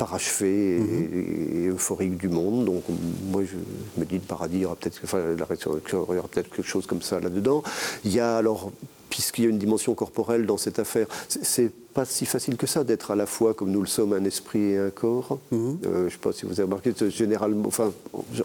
[0.00, 2.64] parachevé et, euphorique du monde.
[2.64, 2.84] Donc
[3.30, 3.56] moi je
[4.00, 7.62] me dis le paradis, il y aura peut-être enfin, peut quelque chose comme ça là-dedans.
[8.04, 8.72] Il y a alors
[9.10, 11.06] puisqu'il y a une dimension corporelle dans cette affaire.
[11.28, 14.24] C'est pas si facile que ça d'être à la fois, comme nous le sommes, un
[14.24, 15.38] esprit et un corps.
[15.50, 15.78] Mhm.
[15.86, 17.92] Euh, je ne sais pas si vous avez remarqué, généralement, enfin,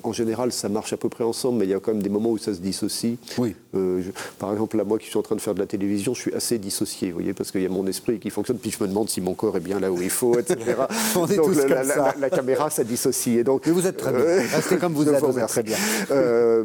[0.04, 2.10] en général, ça marche à peu près ensemble, mais il y a quand même des
[2.10, 3.18] moments où ça se dissocie.
[3.38, 3.56] Oui.
[3.76, 4.02] Euh,
[4.40, 6.34] par exemple, là, moi qui suis en train de faire de la télévision, je suis
[6.34, 8.88] assez dissocié, vous voyez, parce qu'il y a mon esprit qui fonctionne, puis je me
[8.88, 10.58] demande si mon corps est bien là où il faut, etc.
[11.16, 12.16] On est donc, tous la, comme ça.
[12.20, 13.38] La, caméra, ça dissocie.
[13.38, 14.22] Et donc, mais vous êtes très bien.
[14.22, 15.78] Euh, Restez comme vous êtes, vous êtes très bien.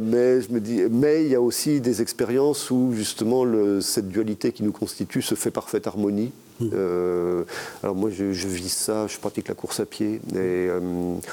[0.01, 4.09] mais je me dis, mais il y a aussi des expériences où justement le, cette
[4.09, 6.33] dualité qui nous constitue se fait parfaite harmonie.
[6.63, 7.45] Euh,
[7.83, 10.21] alors moi, je, vis ça, je pratique la course à pied.
[10.33, 10.81] Et, euh,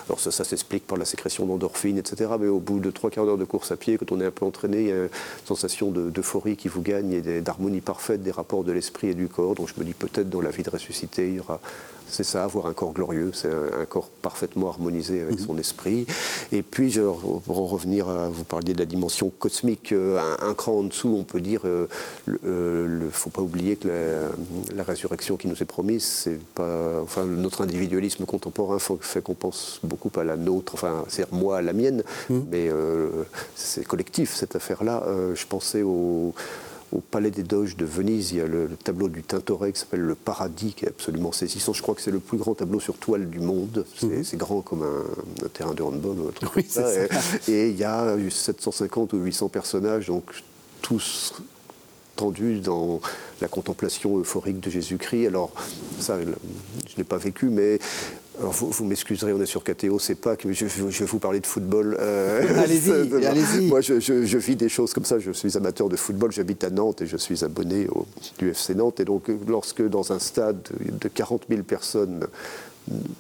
[0.08, 2.32] alors ça, ça s'explique par la sécrétion d'endorphines, etc.
[2.40, 4.32] Mais au bout de trois quarts d'heure de course à pied, quand on est un
[4.32, 5.10] peu entraîné, il y a une
[5.46, 9.56] sensation d'euphorie qui vous gagne et d'harmonie parfaite des rapports de l'esprit et du corps.
[9.56, 11.60] Donc je me dis peut-être dans la vie de ressuscité, il y aura
[12.10, 15.46] c'est ça, avoir un corps glorieux, c'est un, corps parfaitement harmonisé avec mhm.
[15.46, 16.06] son esprit.
[16.52, 20.54] Et puis, je, pour en revenir, à, vous parliez de la dimension cosmique, euh, un,
[20.54, 23.88] cran en dessous, on peut dire, il euh, ne faut pas oublier que
[24.74, 29.80] la, résurrection qui nous est promise, c'est pas, enfin, notre individualisme contemporain fait qu'on pense
[29.84, 32.46] beaucoup à la nôtre, enfin, c'est moi à la mienne, mhm.
[32.50, 33.24] mais euh,
[33.56, 35.04] c'est collectif cette affaire-là.
[35.36, 36.34] je pensais au
[36.94, 40.02] au Palais des Doges de Venise, il y a le, tableau du Tintoret qui s'appelle
[40.02, 41.74] Le Paradis, qui est absolument saisissant.
[41.74, 43.86] Je crois que c'est le plus grand tableau sur toile du monde.
[43.98, 44.40] C'est mhm.
[44.40, 46.90] grand comme un, terrain de handball ou un truc comme ça.
[47.48, 50.24] Et, il y a 750 ou 800 personnages, donc
[50.82, 51.34] tous
[52.16, 53.00] tendus dans
[53.42, 55.28] la contemplation euphorique de Jésus-Christ.
[55.28, 55.52] Alors,
[56.00, 56.34] ça, je ne
[56.98, 57.80] l'ai pas vécu, mais
[58.40, 61.48] alors vous, m'excuserez, on est sur KTO, c'est pas que je, vais vous parler de
[61.48, 61.98] football.
[62.00, 62.92] Euh, allez-y,
[63.26, 63.68] allez-y.
[63.68, 65.18] Moi, je, vis des choses comme ça.
[65.18, 68.06] Je suis amateur de football, j'habite à Nantes et je suis abonné au,
[68.38, 69.00] du FC Nantes.
[69.00, 72.28] Et donc, lorsque dans un stade de 40 000 personnes,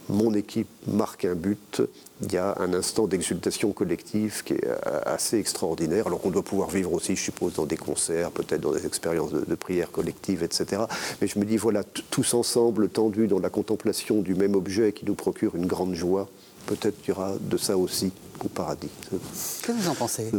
[0.09, 1.81] mon équipe marque un but,
[2.21, 6.43] il y a un instant d'exultation collective qui est euh, assez extraordinaire, alors qu'on doit
[6.43, 10.43] pouvoir vivre aussi, je suppose, dans des concerts, peut-être dans des expériences de, prière collective,
[10.43, 10.83] etc.
[11.21, 15.05] Mais je me dis, voilà, tous ensemble, tendus dans la contemplation du même objet qui
[15.05, 16.29] nous procure une grande joie,
[16.65, 18.11] peut-être qu'il y aura de ça aussi
[18.43, 18.89] au paradis.
[19.63, 20.31] Que vous en pensez?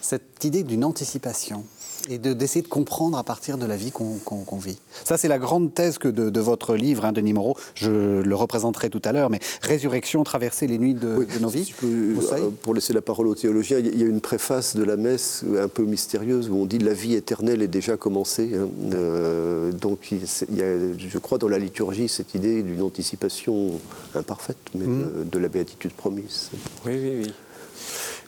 [0.00, 1.64] Cette idée d'une anticipation
[2.08, 4.78] et d'essayer de, comprendre à partir de la vie qu'on vit.
[5.04, 7.56] Ça, c'est la grande thèse que de, votre livre, hein, Denis Moreau.
[7.74, 11.72] Je le représenterai tout à l'heure, mais Résurrection, traverser les nuits de, nos vies.
[11.84, 15.44] Euh, pour laisser la parole aux théologiens, il y a une préface de la messe
[15.58, 18.52] un peu mystérieuse où on dit la vie éternelle est déjà commencée.
[18.54, 18.68] Hein.
[18.94, 20.18] Euh, donc, il
[20.56, 23.80] y a, je crois, dans la liturgie, cette idée d'une anticipation
[24.14, 25.24] imparfaite, mais mmh.
[25.24, 26.50] de, de la béatitude promise.
[26.84, 27.32] Oui, oui, oui.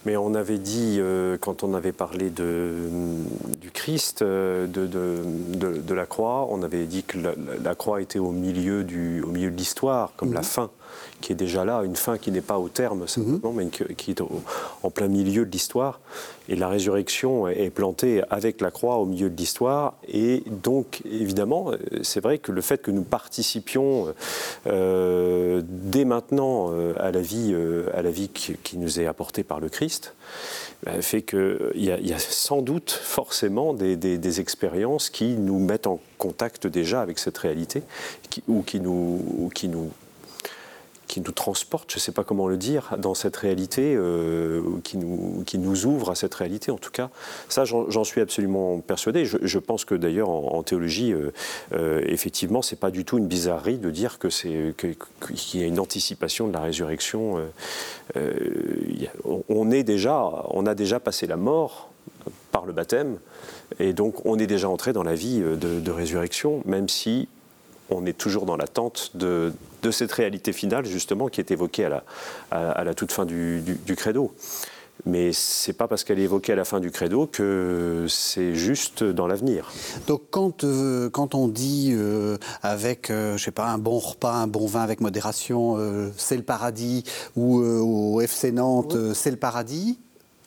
[0.06, 2.88] Mais on avait dit, euh, quand on avait parlé de,
[3.60, 7.18] du Christ, euh, de, de, de, la croix, on avait dit que
[7.62, 10.46] la, croix était au milieu, du, au milieu de l'histoire, comme la mhm.
[10.46, 10.70] fin
[11.24, 13.70] qui est déjà là, une fin qui n'est pas au terme simplement, mhm.
[13.78, 16.00] mais qui est en plein milieu de l'histoire.
[16.50, 19.94] Et la résurrection est plantée avec la croix au milieu de l'histoire.
[20.06, 21.70] Et donc, évidemment,
[22.02, 24.12] c'est vrai que le fait que nous participions
[24.66, 29.44] euh, dès maintenant euh, à la vie, euh, à la vie qui, nous est apportée
[29.44, 30.14] par le Christ,
[31.00, 35.98] fait qu'il y, y, a sans doute forcément des, des, expériences qui nous mettent en
[36.18, 37.82] contact déjà avec cette réalité,
[38.28, 39.90] qui, ou qui nous, ou qui nous
[41.06, 44.96] qui nous transporte, je ne sais pas comment le dire, dans cette réalité, euh, qui,
[44.96, 47.10] nous, qui nous ouvre à cette réalité en tout cas.
[47.48, 49.24] Ça, j'en suis absolument persuadé.
[49.24, 51.32] Je, pense que d'ailleurs en, théologie, euh,
[51.72, 55.66] euh, effectivement, c'est pas du tout une bizarrerie de dire que c'est qu'il y a
[55.66, 57.38] une anticipation de la résurrection.
[59.48, 61.90] on est déjà, on a déjà passé la mort
[62.52, 63.18] par le baptême,
[63.78, 67.28] et donc on est déjà entré dans la vie de résurrection, même si
[67.90, 71.88] on est toujours dans l'attente de, de, cette réalité finale, justement, qui est évoquée à
[71.88, 72.04] la,
[72.50, 73.62] à, la toute fin du,
[73.96, 74.34] credo.
[75.06, 79.02] Mais c'est pas parce qu'elle est évoquée à la fin du credo que c'est juste
[79.02, 79.72] dans l'avenir.
[80.06, 84.32] Donc quand, euh, quand on dit euh, avec, euh, je sais pas, un bon repas,
[84.32, 85.76] un bon vin avec modération,
[86.16, 87.02] c'est le paradis,
[87.36, 89.98] ou au FC Nantes, c'est le paradis,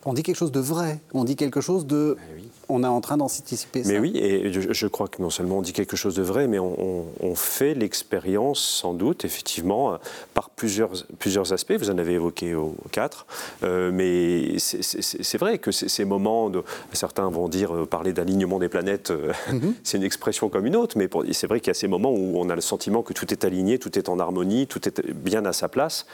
[0.08, 2.18] on dit quelque chose de vrai, on dit quelque chose de...
[2.18, 3.92] Ben on est en train d'anticiper ça.
[3.92, 6.60] Mais oui, et je, crois que non seulement on dit quelque chose de vrai, mais
[6.60, 9.98] on, fait l'expérience sans doute, effectivement,
[10.34, 10.90] par plusieurs,
[11.20, 11.74] plusieurs aspects.
[11.74, 13.26] Vous en avez évoqué aux, quatre.
[13.64, 18.70] Euh, mais c'est vrai que ces moments, de, certains vont dire, euh, parler d'alignement des
[18.70, 19.76] planètes, euh, mhm.
[19.84, 22.38] c'est une expression comme une autre, mais c'est vrai qu'il y a ces moments où
[22.38, 25.46] on a le sentiment que tout est aligné, tout est en harmonie, tout est bien
[25.46, 26.06] à sa place.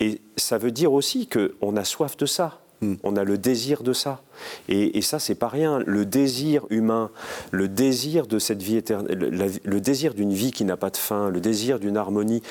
[0.00, 2.63] Et ça veut dire aussi qu'on a soif de ça.
[2.80, 2.94] Hmm.
[3.02, 4.22] On a le désir de ça.
[4.68, 5.80] Et, ça, c'est pas rien.
[5.86, 7.10] Le désir humain,
[7.50, 11.30] le désir de cette vie éternelle, le désir d'une vie qui n'a pas de fin,
[11.30, 12.42] le désir d'une harmonie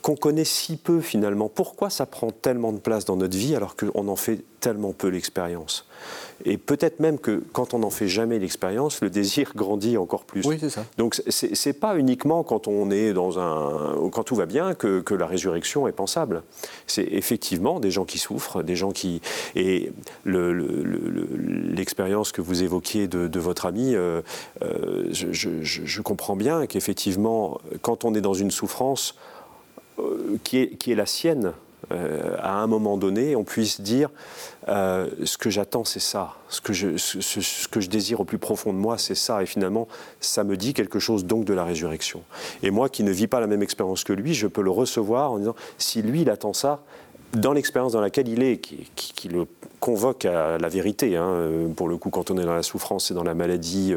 [0.00, 1.48] qu'on connaît si peu finalement.
[1.48, 5.08] Pourquoi ça prend tellement de place dans notre vie alors qu'on en fait tellement peu
[5.08, 5.86] l'expérience?
[6.44, 10.44] Et peut-être même que quand on n'en fait jamais l'expérience, le désir grandit encore plus.
[10.44, 10.84] Oui, c'est ça.
[10.98, 15.14] Donc c'est pas uniquement quand on est dans un, quand tout va bien que, que
[15.14, 16.42] la résurrection est pensable.
[16.86, 19.20] C'est effectivement des gens qui souffrent, des gens qui
[19.54, 19.92] et
[20.24, 24.22] l'expérience le, que vous évoquiez de, votre ami, euh,
[24.62, 29.14] euh, je, je comprends bien qu'effectivement quand on est dans une souffrance
[30.44, 31.52] qui, est, qui est la sienne,
[31.90, 34.08] euh, à un moment donné, on puisse dire
[34.68, 36.34] euh, ce que j'attends, c'est ça.
[36.48, 39.42] Ce que, je, ce, que je désire au plus profond de moi, c'est ça.
[39.42, 39.88] Et finalement,
[40.20, 42.22] ça me dit quelque chose donc de la résurrection.
[42.62, 45.32] Et moi qui ne vis pas la même expérience que lui, je peux le recevoir
[45.32, 46.82] en disant si lui, il attend ça,
[47.32, 49.46] dans l'expérience dans laquelle il est, qui, le
[49.80, 53.14] convoque à la vérité, hein, pour le coup, quand on est dans la souffrance et
[53.14, 53.94] dans la maladie,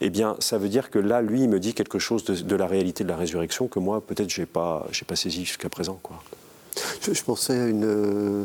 [0.00, 2.66] eh bien, ça veut dire que là, lui, il me dit quelque chose de, la
[2.66, 5.98] réalité de la résurrection que moi, peut-être, je n'ai pas, pas saisi jusqu'à présent.
[6.02, 6.22] Quoi.
[7.00, 7.84] Je, pensais à une.
[7.84, 8.44] Euh,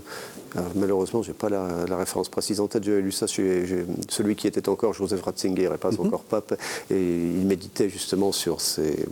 [0.75, 2.83] malheureusement, je n'ai pas la, référence précise en tête.
[2.83, 6.07] J'ai lu ça chez celui qui était encore Joseph Ratzinger et pas mhm.
[6.07, 6.53] encore pape.
[6.89, 9.05] Et il méditait justement sur ces,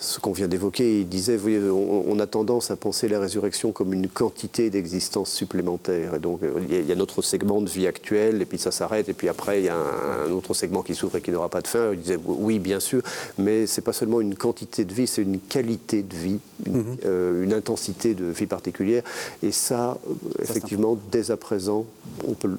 [0.00, 1.00] ce qu'on vient d'évoquer.
[1.00, 5.30] Il disait, vous voyez, on, a tendance à penser la résurrection comme une quantité d'existence
[5.30, 6.14] supplémentaire.
[6.14, 9.10] Et donc, euh, il y a notre segment de vie actuelle, et puis ça s'arrête,
[9.10, 11.60] et puis après, il y a un, autre segment qui s'ouvre et qui n'aura pas
[11.60, 11.92] de fin.
[11.92, 13.02] Il disait, oui, bien sûr,
[13.36, 16.96] mais c'est pas seulement une quantité de vie, c'est une qualité de vie, une, mhm.
[17.04, 19.02] euh, intensité de vie particulière.
[19.42, 19.98] Et ça,
[20.40, 21.84] effectivement, dès à présent,
[22.26, 22.56] on peut,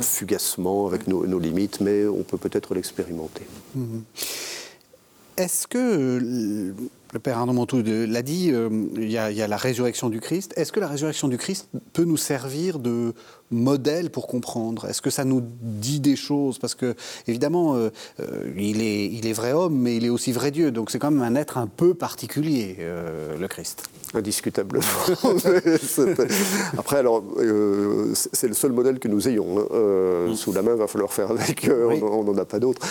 [0.00, 3.46] fugacement, avec nos, limites, mais on peut peut-être l'expérimenter.
[3.74, 4.02] Mhm.
[5.40, 6.74] Est-ce que, euh,
[7.12, 10.52] le Père Arnaud Montou l'a dit, euh, il y, a la résurrection du Christ.
[10.56, 13.14] Est-ce que la résurrection du Christ peut nous servir de
[13.50, 14.86] modèle pour comprendre?
[14.86, 16.58] Est-ce que ça nous dit des choses?
[16.58, 16.94] Parce que,
[17.26, 20.70] évidemment, euh, euh, il, est, il est vrai homme, mais il est aussi vrai Dieu.
[20.70, 23.82] Donc c'est quand même un être un peu particulier, euh, le Christ.
[24.14, 24.84] Indiscutablement.
[26.78, 27.24] Après, alors,
[28.14, 29.58] c'est le seul modèle que nous ayons.
[29.58, 30.30] Hein.
[30.30, 30.34] Mm.
[30.34, 31.68] Sous la main, il va falloir faire avec.
[31.70, 32.86] On n'en a pas d'autre.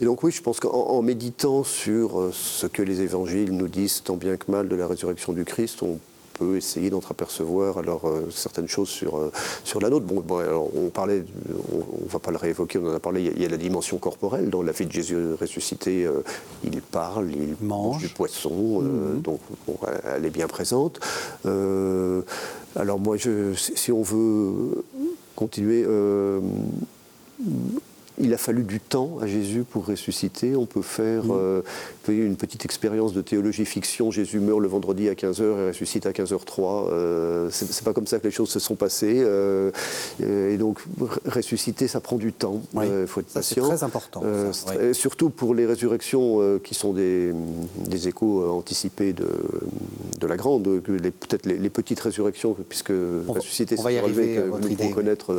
[0.00, 4.16] et donc, oui, je pense qu'en méditant sur ce que les évangiles nous disent, tant
[4.16, 5.98] bien que mal, de la résurrection du Christ, on
[6.34, 9.30] peut essayer d'entreapercevoir alors certaines choses sur,
[9.64, 10.04] sur la nôtre.
[10.04, 10.22] Bon,
[10.74, 11.24] on parlait,
[11.72, 13.96] on, ne va pas le réévoquer, on en a parlé, il y a, la dimension
[13.96, 14.50] corporelle.
[14.50, 16.06] Dans la vie de Jésus ressuscité,
[16.62, 19.22] il parle, il mange, du poisson, mhm.
[19.22, 19.40] donc
[20.04, 21.00] elle est bien présente.
[21.44, 24.84] alors moi, je, si on veut
[25.34, 25.86] continuer
[28.18, 30.56] il a fallu du temps à Jésus pour ressusciter.
[30.56, 31.30] On peut faire mm.
[31.32, 31.62] euh,
[32.08, 34.10] une petite expérience de théologie fiction.
[34.10, 36.88] Jésus meurt le vendredi à 15h et ressuscite à 15h03.
[36.90, 39.16] Euh, c'est pas comme ça que les choses se sont passées.
[39.18, 39.70] Euh,
[40.20, 40.78] et donc,
[41.26, 42.62] ressusciter, ça prend du temps.
[42.74, 43.64] Il faut être patient.
[43.64, 44.22] C'est très important.
[44.92, 47.34] Surtout pour les résurrections qui sont des,
[48.06, 49.28] échos anticipés de,
[50.20, 52.92] de la grande, peut-être les, petites résurrections, puisque
[53.28, 55.34] ressusciter, c'est relever que nous connaître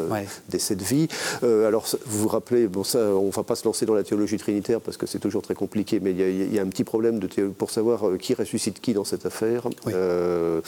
[0.49, 1.07] des cette vie.
[1.41, 4.37] alors, vous vous rappelez bon ça, on ne va pas se lancer dans la théologie
[4.37, 7.27] trinitaire parce que c'est toujours très compliqué, mais il y, a un petit problème de
[7.47, 9.67] pour savoir euh, qui ressuscite qui dans cette affaire.
[9.87, 10.61] Euh,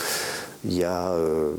[0.66, 1.54] il y a, euh,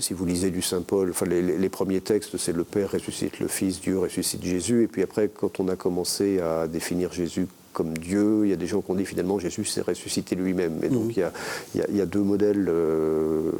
[0.00, 3.48] si vous lisez du Saint Paul, enfin les, premiers textes, c'est le Père ressuscite le
[3.48, 7.46] Fils, Dieu ressuscite Jésus, et puis après, quand on a commencé à définir Jésus
[7.76, 8.40] comme Dieu.
[8.44, 10.80] Il y a des gens qui ont dit finalement Jésus s'est ressuscité lui-même.
[10.82, 11.30] Et donc mhm.
[11.74, 13.50] il, y a, deux modèles, euh,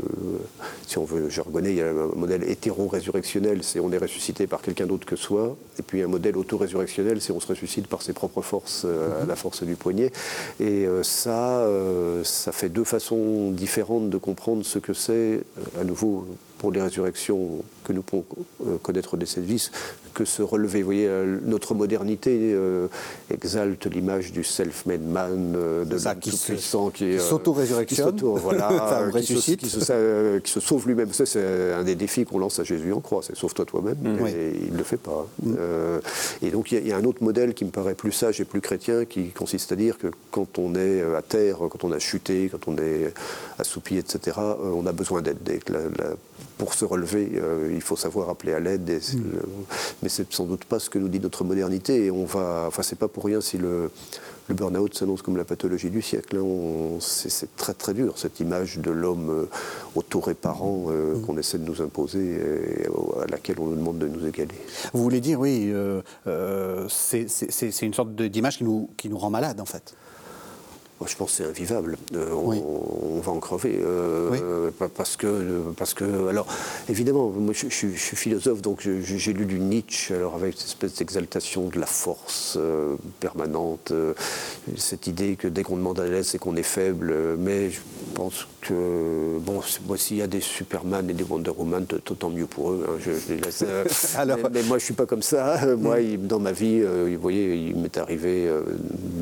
[0.87, 4.63] si on veut jargonner, il y a un modèle hétéro-résurrectionnel, c'est on est ressuscité par
[4.63, 5.59] quelqu'un d'autre que soi.
[5.79, 9.23] Et puis un modèle auto-résurrectionnel, c'est on se ressuscite par ses propres forces, euh, à
[9.25, 9.29] mhm.
[9.29, 10.11] la force du poignet.
[10.61, 11.69] Et euh, ça,
[12.25, 15.43] ça fait deux façons différentes de comprendre ce que c'est,
[15.79, 16.27] à nouveau,
[16.59, 18.25] pour les résurrections que nous pouvons
[18.67, 19.71] euh, connaître des services
[20.15, 20.81] que se relever.
[20.81, 22.89] Vous voyez, euh, notre modernité euh,
[23.31, 30.39] exalte l'image du self-made man, de l'homme tout-puissant qui, s'auto-résurrectionne, voilà, qui, se, qui, se,
[30.39, 31.13] qui, se, sauve lui-même.
[31.13, 34.27] Ça, c'est un des défis qu'on lance à Jésus en croix, c'est sauve-toi toi-même, mm.
[34.27, 35.27] et il ne le fait pas.
[35.43, 35.55] Mm.
[36.43, 38.61] et donc, il y, a un autre modèle qui me paraît plus sage et plus
[38.61, 42.51] chrétien, qui consiste à dire que quand on est à terre, quand on a chuté,
[42.51, 43.13] quand on est
[43.59, 45.37] assoupi, etc., on a besoin d'aide.
[46.59, 47.41] Pour se relever,
[47.71, 48.89] il faut savoir appeler à l'aide.
[48.91, 49.21] Mm.
[50.03, 52.07] Mais c'est sans doute pas ce que nous dit notre modernité.
[52.07, 53.91] Et on va, enfin, c'est pas pour rien si le,
[54.49, 56.37] le burn-out s'annonce comme la pathologie du siècle.
[56.37, 56.99] Hein.
[57.01, 59.47] C'est très très dur, cette image de l'homme euh,
[59.95, 61.23] auto-réparant euh, mm.
[61.23, 62.87] qu'on essaie de nous imposer et
[63.23, 64.55] à laquelle on nous demande de nous égaler.
[64.93, 66.03] Vous voulez dire, oui, euh,
[66.89, 69.95] c'est une sorte d'image qui nous, qui nous rend malade en fait
[71.05, 71.99] je pense que c'est invivable.
[72.15, 73.79] Euh, on, va en crever.
[73.83, 76.29] Euh, parce, que, parce que.
[76.29, 76.47] Alors,
[76.89, 81.69] évidemment, moi je, suis philosophe, donc j'ai lu du Nietzsche, alors avec cette espèce d'exaltation
[81.69, 83.93] de la force euh, permanente,
[84.77, 87.15] cette idée que dès qu'on demande à l'aide, c'est qu'on est faible.
[87.39, 87.81] Mais je
[88.15, 89.39] pense que.
[89.41, 89.61] Bon,
[89.97, 92.87] s'il y a des Superman et des Wonder Woman, tant mieux pour eux.
[92.89, 93.65] Hein, je, les laisse,
[94.19, 94.39] alors...
[94.53, 95.77] mais, moi, je ne suis pas comme ça.
[95.77, 98.51] Moi, dans ma vie, vous voyez, il m'est arrivé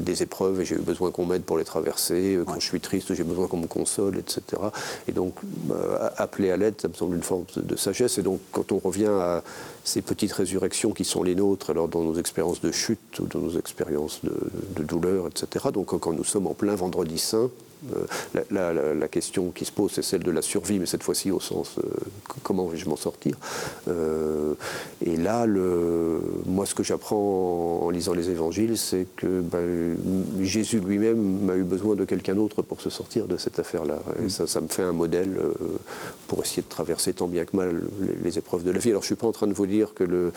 [0.05, 2.37] des épreuves et j'ai eu besoin qu'on m'aide pour les traverser.
[2.37, 4.63] Euh, quand je suis triste, j'ai besoin qu'on me console, etc.
[5.09, 5.35] Et donc,
[5.71, 8.19] euh, appeler à l'aide, ça me semble une forme de, sagesse.
[8.19, 9.43] Et donc, quand on revient à
[9.83, 13.41] ces petites résurrections qui sont les nôtres, alors dans nos expériences de chute ou dans
[13.41, 14.35] nos expériences de,
[14.77, 15.67] de douleur, etc.
[15.73, 17.51] Donc, quand nous sommes en plein vendredi saint,
[17.93, 21.41] euh, la, question qui se pose, c'est celle de la survie, mais cette fois-ci au
[21.41, 21.89] sens euh,
[22.43, 23.37] comment vais-je m'en sortir?
[23.89, 24.55] Euh,
[25.05, 29.97] Et là, le, moi, ce que j'apprends en, lisant les évangiles, c'est que ben,
[30.41, 34.01] Jésus lui-même m'a eu besoin de quelqu'un d'autre pour se sortir de cette affaire-là.
[34.21, 34.31] Et mm.
[34.31, 35.39] ça, ça me fait un modèle
[36.27, 37.83] pour essayer de traverser tant bien que mal
[38.23, 38.91] les, épreuves de la vie.
[38.91, 40.33] Alors, je ne suis pas en train de vous dire que le,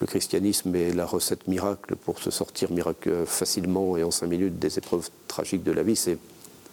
[0.00, 4.58] le christianisme est la recette miracle pour se sortir miracle facilement et en cinq minutes
[4.58, 5.96] des épreuves tragiques de la vie.
[5.96, 6.18] C'est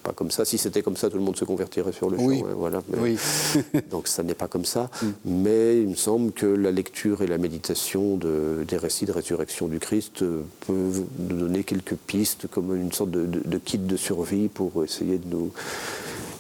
[0.02, 0.46] pas comme ça.
[0.46, 2.30] Si c'était comme ça, tout le monde se convertirait sur le champ.
[2.30, 2.82] Hein, voilà.
[2.98, 3.18] oui.
[3.92, 4.90] donc ça n'est pas comme ça.
[5.02, 5.08] Mm.
[5.26, 9.68] Mais il me semble que la lecture et la méditation de, des récits de résurrection
[9.68, 14.48] du Christ euh, peuvent nous donner quelques pistes, comme une sorte de, kit de survie
[14.48, 15.52] pour essayer de nous,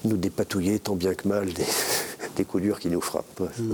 [0.06, 1.66] nous dépatouiller tant bien que mal des,
[2.36, 3.42] des coulures qui nous frappent.
[3.60, 3.74] Mm.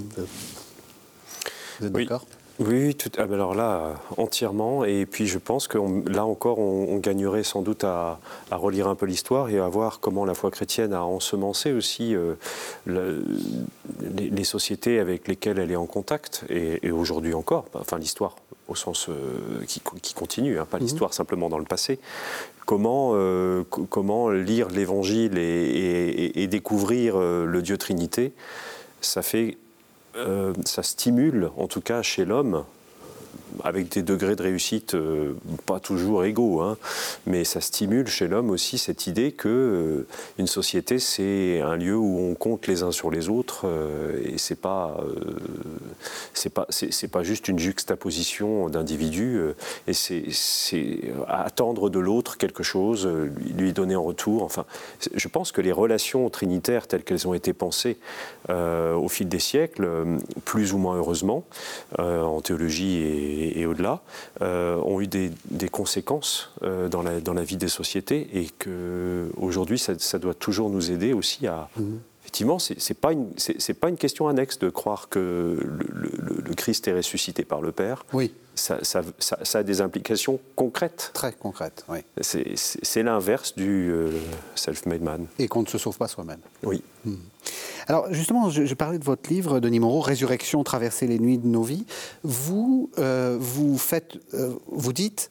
[1.79, 2.25] Vous êtes d'accord?
[2.59, 4.83] Oui, tout, ah ben alors là, entièrement.
[4.83, 5.77] Et puis je pense que
[6.09, 8.19] là encore, on, gagnerait sans doute à,
[8.51, 12.33] relire un peu l'histoire et à voir comment la foi chrétienne a ensemencé aussi euh,
[12.87, 18.35] les, sociétés avec lesquelles elle est en contact, et, aujourd'hui encore, enfin l'histoire
[18.67, 20.83] au sens euh, qui, continue, hein, pas mhm.
[20.83, 21.99] l'histoire simplement dans le passé.
[22.65, 28.33] Comment, euh, comment lire l'Évangile et, découvrir le Dieu Trinité,
[28.99, 29.57] ça fait
[30.65, 32.63] ça stimule, en tout cas chez l'homme,
[33.63, 34.95] avec des degrés de réussite
[35.65, 36.77] pas toujours égaux, hein,
[37.25, 40.05] mais ça stimule chez l'homme aussi cette idée que
[40.37, 43.65] une société c'est un lieu où on compte les uns sur les autres
[44.23, 44.97] et c'est pas
[46.33, 49.39] c'est pas c'est pas juste une juxtaposition d'individus
[49.87, 53.07] et c'est attendre de l'autre quelque chose,
[53.57, 54.43] lui donner en retour.
[54.43, 54.65] Enfin,
[55.13, 57.97] je pense que les relations trinitaires telles qu'elles ont été pensées
[58.49, 59.89] au fil des siècles,
[60.45, 61.43] plus ou moins heureusement,
[61.97, 64.01] en théologie et, au-delà,
[64.41, 65.31] ont eu des,
[65.69, 70.91] conséquences dans, la, dans la vie des sociétés et qu'aujourd'hui, ça, ça doit toujours nous
[70.91, 71.83] aider aussi à, mmh
[72.27, 73.31] effectivement, ce n'est pas, une,
[73.79, 78.05] pas une question annexe de croire que le, Christ est ressuscité par le Père.
[78.11, 78.33] Oui.
[78.53, 81.11] Ça, ça, a des implications concrètes.
[81.13, 81.99] Très concrètes, oui.
[82.21, 84.11] C'est l'inverse du euh,
[84.55, 85.27] self-made man.
[85.39, 86.39] Et qu'on ne se sauve pas soi-même.
[86.63, 86.83] Oui.
[87.05, 87.15] Hmm.
[87.87, 91.63] Alors justement, je, parlais de votre livre, Denis Moreau, Résurrection, traverser les nuits de nos
[91.63, 91.85] vies.
[92.23, 95.29] Vous, euh, vous, faites, euh, vous dites,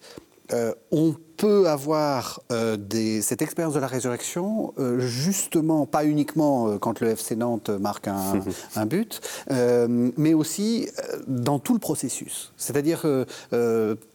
[0.93, 2.77] on peut avoir euh,
[3.21, 8.09] cette expérience de la résurrection, euh, justement, pas uniquement euh, quand le FC Nantes marque
[8.09, 10.89] un, but, mais aussi
[11.27, 12.53] dans tout le processus.
[12.57, 13.07] C'est-à-dire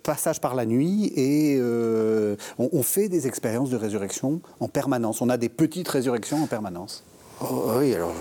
[0.04, 1.62] passage par la nuit et
[2.58, 5.22] on, fait des expériences de résurrection en permanence.
[5.22, 7.04] On a des petites résurrections en permanence.
[7.44, 8.14] Oh, oui, alors.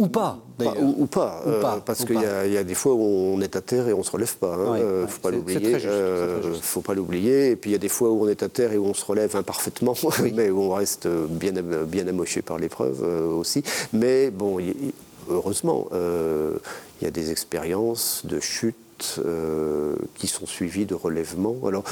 [0.00, 0.38] ou pas,
[0.80, 1.42] ou, pas,
[1.84, 4.10] parce qu'il y, a des fois où on est à terre et on ne se
[4.10, 4.56] relève pas.
[4.76, 5.78] Il ne faut pas l'oublier.
[6.62, 7.50] faut pas l'oublier.
[7.50, 8.94] Et puis il y a des fois où on est à terre et où on
[8.94, 9.94] se relève imparfaitement,
[10.34, 13.62] mais où on reste bien, bien amoché par l'épreuve euh, aussi.
[13.92, 14.58] Mais bon,
[15.30, 16.56] heureusement, euh,
[17.00, 18.76] il y a des expériences de chute
[19.24, 21.56] euh, qui sont suivies de relèvement.
[21.66, 21.84] Alors,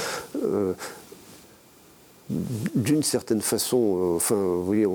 [2.29, 4.85] d'une certaine façon, euh, enfin, vous voyez,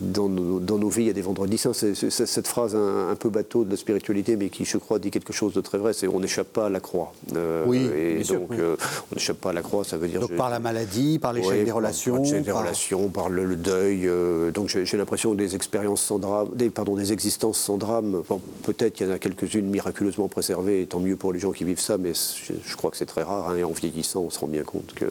[0.00, 1.72] dans, nos, vies, il y a des vendredis saints.
[1.72, 5.32] C'est, cette phrase un, peu bateau de la spiritualité, mais qui, je crois, dit quelque
[5.32, 5.92] chose de très vrai.
[5.92, 7.12] C'est on n'échappe pas à la croix.
[7.36, 8.76] Euh, oui, et donc, euh,
[9.12, 10.20] on n'échappe pas à la croix, ça veut dire.
[10.20, 12.14] Donc, par la maladie, par l'échec des relations.
[12.14, 14.10] Par l'échec des relations, par le, deuil.
[14.52, 18.22] donc, j'ai, l'impression que des expériences sans drame, des, pardon, des existences sans drame,
[18.64, 21.62] peut-être qu'il y en a quelques-unes miraculeusement préservées, et tant mieux pour les gens qui
[21.62, 23.50] vivent ça, mais je, crois que c'est très rare.
[23.50, 25.06] Hein, et en vieillissant, on se rend bien compte que.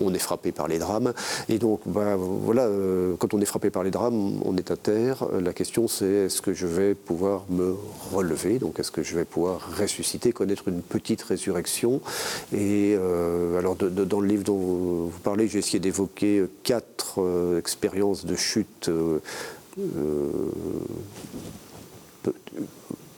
[0.00, 1.12] On est frappé par les drames.
[1.48, 4.76] Et donc, bah, voilà, euh, quand on est frappé par les drames, on est à
[4.76, 5.26] terre.
[5.40, 7.74] La question, c'est est-ce que je vais pouvoir me
[8.12, 8.58] relever?
[8.58, 12.00] Donc, est-ce que je vais pouvoir ressusciter, connaître une petite résurrection?
[12.52, 18.26] Et euh, alors, dans le livre dont vous parlez, j'ai essayé d'évoquer quatre euh, expériences
[18.26, 18.90] de chute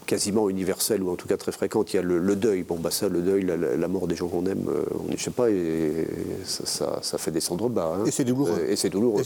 [0.09, 1.93] quasiment universelle ou en tout cas très fréquente.
[1.93, 2.63] Il y a le, deuil.
[2.63, 5.31] Bon, bah ça, le deuil, la, mort des gens qu'on aime, euh, on ne sait
[5.31, 6.09] pas, et
[6.45, 7.99] ça, ça, fait descendre bas.
[7.99, 8.05] Hein.
[8.07, 8.67] Et c'est douloureux.
[8.67, 9.23] Et c'est douloureux.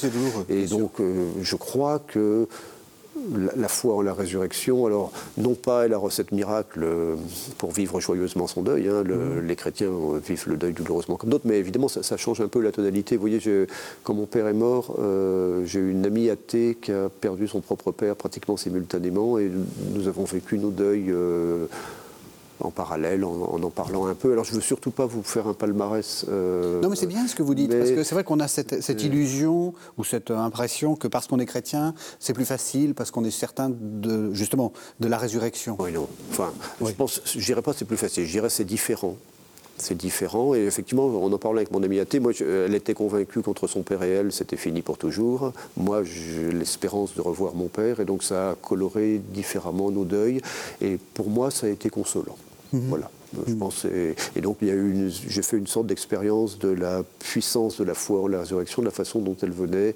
[0.48, 2.48] Et, donc, euh, je crois que
[3.56, 7.16] la, foi en la résurrection, alors non pas la recette miracle euh,
[7.58, 9.40] pour vivre joyeusement son deuil, hein, mm.
[9.46, 9.90] les chrétiens
[10.24, 13.16] vivent le deuil douloureusement comme d'autres, mais évidemment ça, change un peu la tonalité.
[13.16, 13.40] Vous voyez,
[14.02, 17.92] quand mon père est mort, euh, j'ai une amie athée qui a perdu son propre
[17.92, 19.50] père pratiquement simultanément et
[19.94, 21.10] nous avons vécu nos deuils.
[21.10, 21.66] Euh,
[22.60, 24.32] en parallèle, en, en, parlant un peu.
[24.32, 26.26] Alors je ne veux surtout pas vous faire un palmarès.
[26.28, 28.48] Euh, non, mais c'est bien ce que vous dites, parce que c'est vrai qu'on a
[28.48, 33.10] cette, cette, illusion ou cette impression que parce qu'on est chrétien, c'est plus facile, parce
[33.10, 35.76] qu'on est certain de, justement de la résurrection.
[35.78, 36.08] Oui, non.
[36.30, 39.16] Enfin, je pense, je dirais pas c'est plus facile, je dirais c'est différent
[39.82, 40.54] c'est différent.
[40.54, 42.20] Et effectivement, on en parlait avec mon amie athée.
[42.20, 45.52] Moi, elle était convaincue qu'entre son père et elle, c'était fini pour toujours.
[45.76, 48.00] Moi, j'ai l'espérance de revoir mon père.
[48.00, 50.40] Et donc, ça a coloré différemment nos deuils.
[50.80, 52.36] Et pour moi, ça a été consolant.
[52.72, 52.88] Mhm.
[52.88, 53.10] Voilà.
[53.46, 53.58] Je mhm.
[53.58, 58.26] pense, et, donc j'ai fait une sorte d'expérience de la puissance de la foi en
[58.26, 59.94] la résurrection, de la façon dont elle venait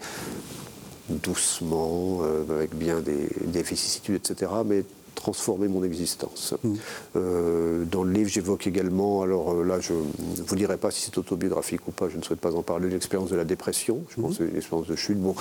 [1.10, 4.84] doucement, euh, avec bien des, des vicissitudes, etc., mais
[5.16, 6.54] transformer mon existence.
[6.62, 6.74] Mm.
[7.16, 11.02] Euh, dans le livre, j'évoque également, alors euh, là, je ne vous dirai pas si
[11.02, 14.20] c'est autobiographique ou pas, je ne souhaite pas en parler, l'expérience de la dépression, je
[14.20, 14.48] pense, mm.
[14.48, 15.18] une expérience de chute.
[15.18, 15.34] Bon,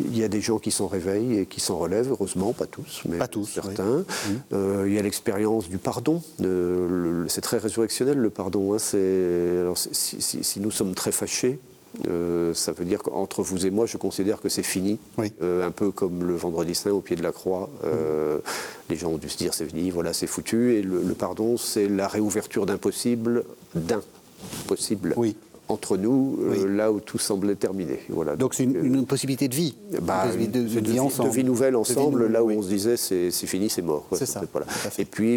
[0.00, 3.02] il y a des gens qui s'en réveillent et qui s'en relèvent, heureusement, pas tous,
[3.06, 4.04] mais pas tous, certains.
[4.52, 6.22] Euh, il y a l'expérience du pardon,
[7.28, 8.74] c'est très résurrectionnel le pardon.
[8.74, 11.58] Hein, si, si, nous sommes très fâchés,
[12.08, 14.98] euh, ça veut dire qu'entre vous et moi, je considère que c'est fini.
[15.42, 17.68] Euh, un peu comme le vendredi saint au pied de la croix.
[17.84, 18.38] Euh,
[18.90, 20.74] les gens ont dû se dire c'est fini, voilà, c'est foutu.
[20.74, 23.44] Et le, pardon, c'est la réouverture d'un possible,
[23.74, 24.02] d'un
[24.66, 25.14] possible.
[25.16, 25.36] Oui.
[25.68, 27.98] Entre nous, euh, là où tout semblait terminé.
[28.08, 28.36] Voilà.
[28.36, 31.30] Donc c'est une, possibilité de vie, bah, de, de, vie ensemble.
[31.30, 34.06] De vie nouvelle ensemble, là où on se disait c'est fini, c'est mort.
[34.12, 34.42] C'est ça.
[34.52, 34.66] Voilà.
[34.98, 35.36] Et puis,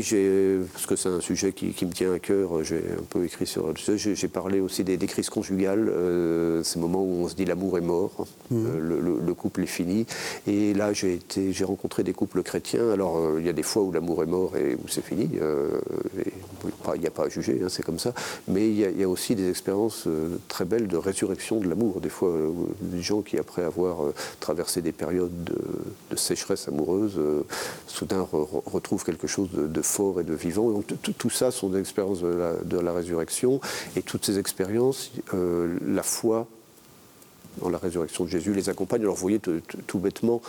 [0.72, 3.68] parce que c'est un sujet qui, me tient à cœur, j'ai un peu écrit sur
[3.68, 7.46] le sujet, j'ai parlé aussi des, crises conjugales, euh, ces moments où on se dit
[7.46, 8.56] l'amour est mort, mmh.
[8.56, 10.06] euh, le, couple est fini.
[10.46, 11.20] Et là, j'ai
[11.64, 12.92] rencontré des couples chrétiens.
[12.92, 15.30] Alors, il y a des fois où l'amour est mort et où c'est fini.
[15.34, 18.14] il n'y a pas à juger, hein, c'est comme ça.
[18.48, 20.08] Mais il y, y, a aussi des expériences
[20.48, 22.02] très belle de résurrection de l'amour.
[22.02, 22.52] Des fois, euh,
[22.82, 27.46] des gens qui, après avoir euh, traversé des périodes de, sécheresse amoureuse, euh,
[27.88, 30.70] soudain retrouvent quelque chose de, fort et de vivant.
[30.70, 30.86] Donc,
[31.18, 33.62] tout ça sont des expériences de la, résurrection.
[33.96, 36.48] Et toutes ces expériences, la foi
[37.62, 39.02] dans la résurrection de Jésus les accompagne.
[39.02, 40.42] Alors, vous voyez, tout bêtement,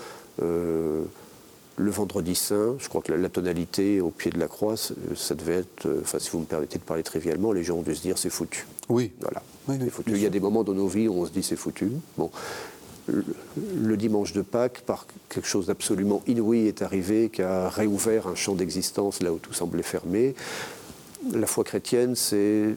[1.80, 5.56] le vendredi saint, je crois que la, tonalité au pied de la croix, ça devait
[5.58, 8.18] être, enfin si vous me permettez de parler trivialement, les gens ont dû se dire
[8.18, 8.66] c'est foutu.
[8.88, 9.12] Oui.
[9.20, 9.42] Voilà.
[10.06, 11.90] Il y a des moments dans nos vies où on se dit c'est foutu.
[12.16, 12.30] Bon.
[13.08, 18.36] Le, dimanche de Pâques, par quelque chose d'absolument inouï est arrivé, qui a réouvert un
[18.36, 20.34] champ d'existence là où tout semblait fermé.
[21.32, 22.76] La foi chrétienne, c'est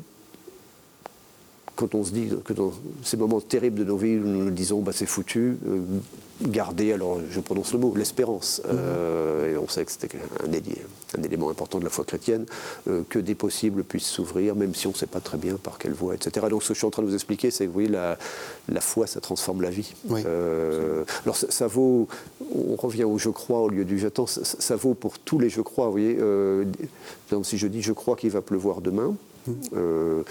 [1.76, 2.72] quand on se dit que dans
[3.04, 5.82] ces moments terribles de nos vies, nous nous disons bah, c'est foutu, euh,
[6.42, 8.62] garder, alors je prononce le mot, l'espérance.
[8.68, 12.46] Euh, et on sait que c'était un, un, élément important de la foi chrétienne,
[12.88, 15.78] euh, que des possibles puissent s'ouvrir, même si on ne sait pas très bien par
[15.78, 16.48] quelle voie, etc.
[16.50, 18.18] Donc ce que je suis en train de vous expliquer, c'est que oui, la,
[18.70, 19.94] la foi, ça transforme la vie.
[21.24, 22.08] alors ça, vaut,
[22.54, 25.50] on revient au je crois au lieu du j'attends, ça, ça, vaut pour tous les
[25.50, 25.86] je crois.
[25.86, 26.18] Vous voyez,
[27.44, 29.16] si je dis je crois qu'il va pleuvoir demain,
[29.48, 30.24] mhm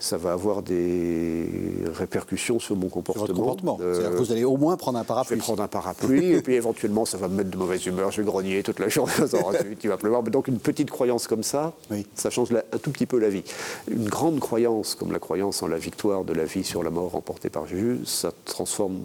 [0.00, 1.46] ça va avoir des
[1.92, 3.26] répercussions sur mon comportement.
[3.26, 3.78] Sur votre comportement.
[3.78, 5.36] C'est-à-dire que vous allez au moins prendre un parapluie.
[5.36, 8.10] Je vais prendre un parapluie et puis éventuellement ça va me mettre de mauvaise humeur,
[8.10, 9.12] je vais grogner toute la journée,
[9.82, 10.22] il va pleuvoir.
[10.22, 11.74] Donc une petite croyance comme ça,
[12.14, 13.44] ça change un tout petit peu la vie.
[13.90, 17.12] Une grande croyance comme la croyance en la victoire de la vie sur la mort
[17.12, 19.00] remportée par Jésus, ça transforme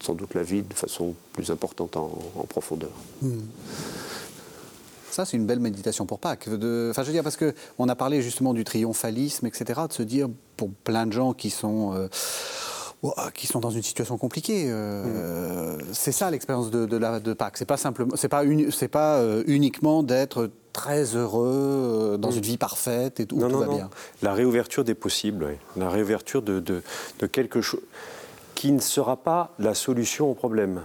[0.00, 2.10] sans doute la vie de façon plus importante en,
[2.48, 2.90] profondeur.
[3.22, 3.40] Hmm.
[5.18, 6.48] Ça, c'est une belle méditation pour Pâques.
[6.48, 6.90] De...
[6.92, 10.28] Enfin, je veux dire, parce qu'on a parlé justement du triomphalisme, etc., de se dire,
[10.56, 11.92] pour plein de gens qui sont...
[11.92, 12.06] Euh,
[13.34, 14.66] qui sont dans une situation compliquée.
[14.68, 15.82] Euh, mm.
[15.92, 17.56] C'est ça l'expérience de, de, de, Pâques.
[17.56, 22.36] C'est pas simplement, c'est pas, c'est pas euh, uniquement d'être très heureux dans mm.
[22.36, 23.74] une vie parfaite et tout, non, tout non, va non.
[23.74, 23.90] bien.
[24.22, 27.82] La réouverture des possibles, la réouverture de, de, quelque chose
[28.54, 30.82] qui ne sera pas la solution au problème.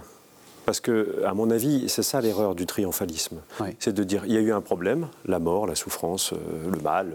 [0.64, 3.38] Parce que, à mon avis, c'est ça l'erreur du triomphalisme.
[3.78, 6.80] C'est de dire il y a eu un problème, la mort, la souffrance, euh, le
[6.80, 7.12] mal.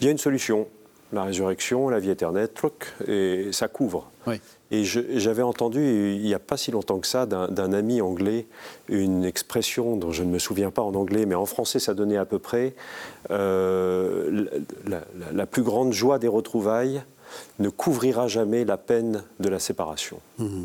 [0.00, 0.66] Il y a une solution,
[1.12, 4.10] la résurrection, la vie éternelle, truc, et ça couvre.
[4.70, 8.46] Et j'avais entendu, il n'y a pas si longtemps que ça, d'un ami anglais,
[8.88, 12.16] une expression dont je ne me souviens pas en anglais, mais en français ça donnait
[12.16, 12.74] à peu près
[13.30, 14.48] euh,
[15.34, 17.02] la, plus grande joie des retrouvailles
[17.58, 20.20] ne couvrira jamais la peine de la séparation.
[20.38, 20.64] Mmh.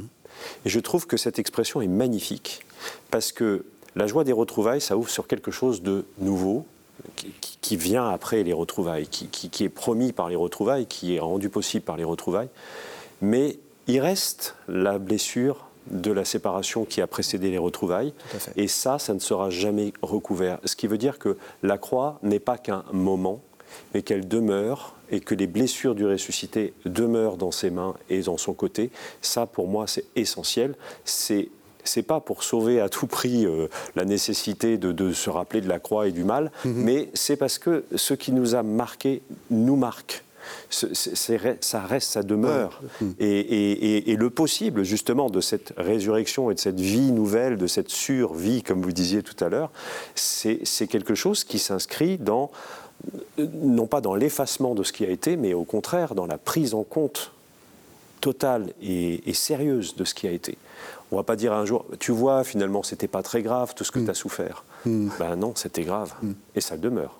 [0.65, 2.65] Et je trouve que cette expression est magnifique,
[3.11, 3.65] parce que
[3.95, 6.65] la joie des retrouvailles, ça ouvre sur quelque chose de nouveau,
[7.61, 11.83] qui, vient après les retrouvailles, qui, est promis par les retrouvailles, qui est rendu possible
[11.83, 12.49] par les retrouvailles.
[13.21, 18.13] Mais il reste la blessure de la séparation qui a précédé les retrouvailles.
[18.55, 20.59] Et ça, ça ne sera jamais recouvert.
[20.65, 23.41] Ce qui veut dire que la croix n'est pas qu'un moment,
[23.93, 28.37] mais qu'elle demeure et que les blessures du ressuscité demeurent dans ses mains et dans
[28.37, 28.89] son côté,
[29.21, 30.75] ça pour moi c'est essentiel.
[31.05, 31.49] C'est
[31.87, 35.79] c'est pas pour sauver à tout prix euh, la nécessité de, se rappeler de la
[35.79, 36.83] croix et du mal, mhm.
[36.83, 40.23] mais c'est parce que ce qui nous a marqué nous marque.
[40.69, 42.81] ça reste, ça demeure.
[43.01, 43.13] Mhm.
[43.19, 47.89] Et, et, le possible, justement, de cette résurrection et de cette vie nouvelle, de cette
[47.89, 49.71] survie, comme vous disiez tout à l'heure,
[50.15, 52.51] c'est quelque chose qui s'inscrit dans
[53.37, 56.73] non pas dans l'effacement de ce qui a été, mais au contraire dans la prise
[56.73, 57.31] en compte
[58.21, 60.57] totale et, sérieuse de ce qui a été.
[61.11, 63.83] On ne va pas dire un jour, tu vois, finalement, c'était pas très grave tout
[63.83, 64.05] ce que mm.
[64.05, 64.63] tu as souffert.
[64.85, 65.09] Mm.
[65.19, 66.31] Ben non, c'était grave, mm.
[66.55, 67.15] et ça demeure.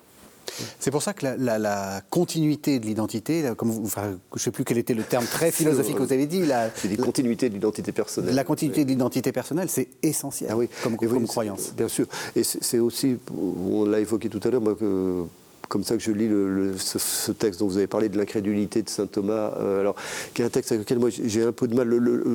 [0.80, 4.94] C'est pour ça que la, continuité de l'identité, comme je ne sais plus quel était
[4.94, 6.44] le terme très philosophique que vous avez dit.
[6.76, 8.34] C'est des continuités de l'identité personnelle.
[8.34, 10.70] La continuité de l'identité personnelle, c'est essentiel ah oui.
[10.84, 10.98] comme,
[11.28, 11.74] croyance.
[11.76, 12.08] Bien sûr.
[12.36, 15.26] Et c'est aussi, on l'a évoqué tout à l'heure, moi, que
[15.70, 16.30] comme ça que je lis
[16.78, 19.95] ce, texte dont vous avez parlé de l'incrédulité de saint Thomas, euh, alors
[20.34, 21.89] qui est un texte avec lequel moi j'ai un peu de mal,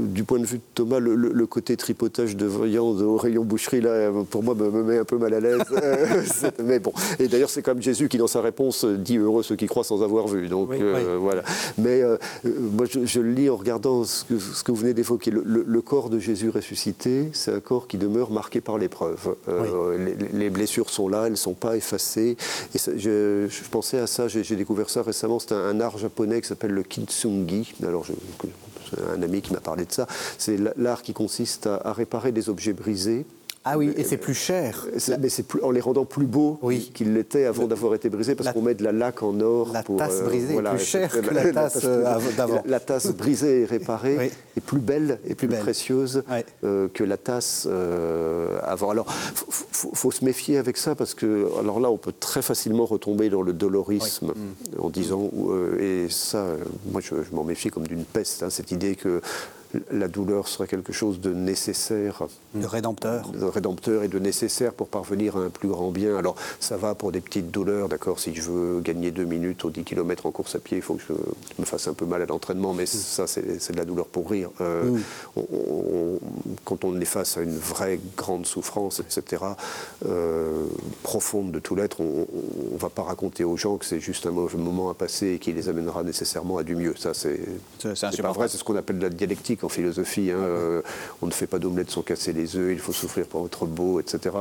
[0.09, 4.11] du point de vue de Thomas, le, côté tripotage de viande au rayon boucherie là,
[4.31, 5.63] pour moi me, met un peu mal à l'aise.
[6.65, 9.67] mais bon, et d'ailleurs c'est comme Jésus qui dans sa réponse dit heureux ceux qui
[9.67, 10.49] croient sans avoir vu.
[10.49, 11.43] Donc euh, voilà.
[11.79, 15.31] Mais euh, moi je, le lis en regardant ce que, ce que vous venez d'évoquer.
[15.31, 19.35] Le, corps de Jésus ressuscité, c'est un corps qui demeure marqué par l'épreuve.
[19.99, 22.37] Les, les, blessures sont là, elles ne sont pas effacées.
[22.75, 26.41] Et ça, je, je pensais à ça, j'ai découvert ça récemment, c'est un, art japonais
[26.41, 27.75] qui s'appelle le kintsugi.
[27.83, 28.13] Alors, je,
[29.15, 30.07] un ami qui m'a parlé de ça.
[30.39, 33.27] C'est l'art qui consiste à réparer des objets brisés
[33.65, 34.87] ah oui, et c'est plus cher.
[35.21, 36.59] Mais c'est en les rendant plus beaux
[36.95, 39.71] qu'ils l'étaient avant d'avoir été brisés, parce qu'on met de la laque en or.
[39.73, 42.63] La tasse euh, brisée est plus chère que la, tasse euh, d'avant.
[42.67, 46.25] La, tasse brisée et réparée est plus belle et plus, précieuse
[46.65, 47.69] euh, que la tasse
[48.63, 48.91] avant.
[48.91, 49.07] Alors,
[49.37, 53.31] il faut, se méfier avec ça, parce que alors là, on peut très facilement retomber
[53.31, 54.33] dans le dolorisme
[54.79, 55.31] en disant,
[55.79, 56.47] et ça,
[56.91, 59.21] moi je, m'en méfie comme d'une peste, hein, cette idée que
[59.91, 62.23] la douleur serait quelque chose de nécessaire.
[62.55, 63.29] De rédempteur.
[63.29, 66.17] De rédempteur et de nécessaire pour parvenir à un plus grand bien.
[66.17, 69.71] Alors, ça va pour des petites douleurs, d'accord Si je veux gagner deux minutes aux
[69.71, 71.15] 10 km en course à pied, il faut que je
[71.59, 74.51] me fasse un peu mal à l'entraînement, mais ça, c'est de la douleur pour rire.
[74.61, 74.99] Euh,
[76.65, 79.43] quand on est face à une vraie grande souffrance, etc.,
[80.07, 80.65] euh,
[81.03, 82.27] profonde de tout l'être, on
[82.73, 85.39] ne va pas raconter aux gens que c'est juste un mauvais moment à passer et
[85.39, 86.95] qui les amènera nécessairement à du mieux.
[86.97, 90.31] Ça, c'est pas vrai, c'est ce qu'on appelle la dialectique en philosophie.
[90.31, 90.83] Hein, euh,
[91.21, 94.01] on ne fait pas d'omelette sans casser les œufs, il faut souffrir pour être beau,
[94.01, 94.35] etc.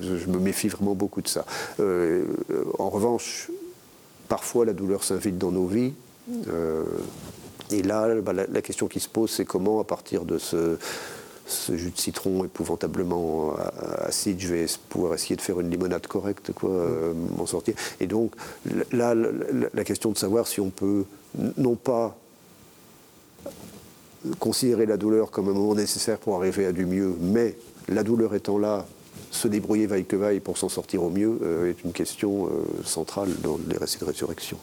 [0.00, 1.44] je me méfie vraiment beaucoup de ça.
[1.80, 2.24] Euh,
[2.78, 3.50] en revanche,
[4.28, 5.92] parfois la douleur s'invite dans nos vies.
[6.48, 6.84] Euh,
[7.70, 10.76] et là, bah, la, question qui se pose, c'est comment, à partir de ce,
[11.68, 13.54] jus de citron épouvantablement
[13.98, 16.70] acide, je vais pouvoir essayer de faire une limonade correcte, quoi,
[17.36, 17.74] m'en sortir.
[18.00, 18.32] Et donc,
[18.92, 21.04] là, la, question de savoir si on peut,
[21.56, 22.16] non pas
[24.38, 27.56] considérer la douleur comme un moment nécessaire pour arriver à du mieux, mais
[27.88, 28.86] la douleur étant là,
[29.30, 32.50] se débrouiller vaille que vaille pour s'en sortir au mieux euh, est une question euh,
[32.84, 34.58] centrale dans les récits de résurrection.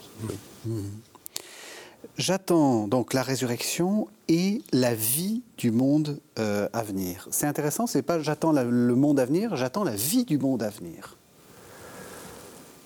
[2.18, 7.28] J'attends donc la résurrection et la vie du monde euh, à venir.
[7.32, 10.70] C'est intéressant, c'est pas j'attends le monde à venir, j'attends la vie du monde à
[10.70, 11.17] venir.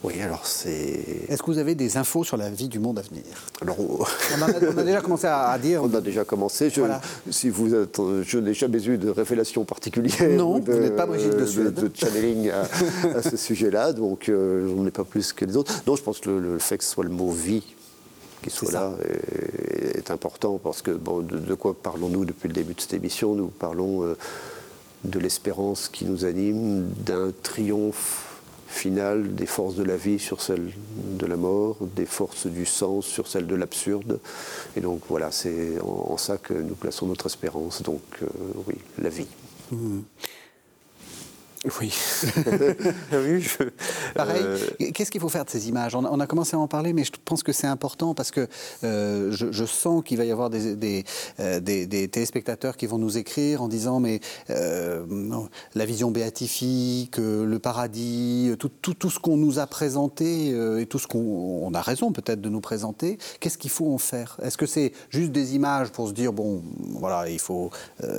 [0.04, 1.28] Oui, alors c'est.
[1.30, 3.24] Est-ce que vous avez des infos sur la vie du monde à venir?
[3.62, 5.84] Alors, on, a, déjà commencé à, dire.
[5.84, 6.72] On a déjà commencé.
[6.72, 6.82] Je,
[7.30, 10.30] Si vous je n'ai jamais eu de révélation particulière.
[10.32, 11.74] Non, de, vous n'êtes pas Brigitte de Suède.
[11.76, 15.84] De, channeling à, ce sujet-là, donc euh, je n'en ai pas plus que les autres.
[15.86, 17.64] Non, je pense que le, fait que ce soit le mot vie
[18.42, 18.94] qui soit là
[19.96, 23.36] est, important parce que bon, de, quoi parlons-nous depuis le début de cette émission?
[23.36, 24.18] Nous parlons euh,
[25.04, 28.31] de l'espérance qui nous anime, d'un triomphe
[28.72, 30.72] finale des forces de la vie sur celles
[31.20, 34.20] de la mort, des forces du sens sur celles de l'absurde.
[34.76, 37.82] Et donc voilà, c'est en, ça que nous plaçons notre espérance.
[37.84, 38.28] Donc euh,
[38.68, 39.28] oui, la vie.
[39.72, 40.00] Mmh.
[41.80, 41.94] Oui.
[43.14, 43.48] oui
[44.16, 44.58] Pareil, euh,
[44.96, 45.94] qu'est-ce qu'il faut faire de ces images?
[45.94, 48.48] On a, commencé à en parler, mais je pense que c'est important parce que
[48.84, 51.04] euh, je, sens qu'il va y avoir des,
[51.40, 57.60] euh, des, des, téléspectateurs qui vont nous écrire en disant mais la vision béatifique, le
[57.60, 60.50] paradis, tout, tout, tout ce qu'on nous a présenté
[60.80, 64.38] et tout ce qu'on a raison peut-être de nous présenter, qu'est-ce qu'il faut en faire?
[64.42, 66.64] Est-ce que c'est juste des images pour se dire bon,
[67.00, 67.70] voilà, il faut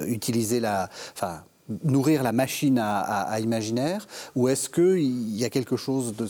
[0.06, 0.88] utiliser la...
[1.14, 1.42] Enfin,
[1.84, 6.26] nourrir la machine à, imaginaire Ou est-ce qu'il y a quelque chose de...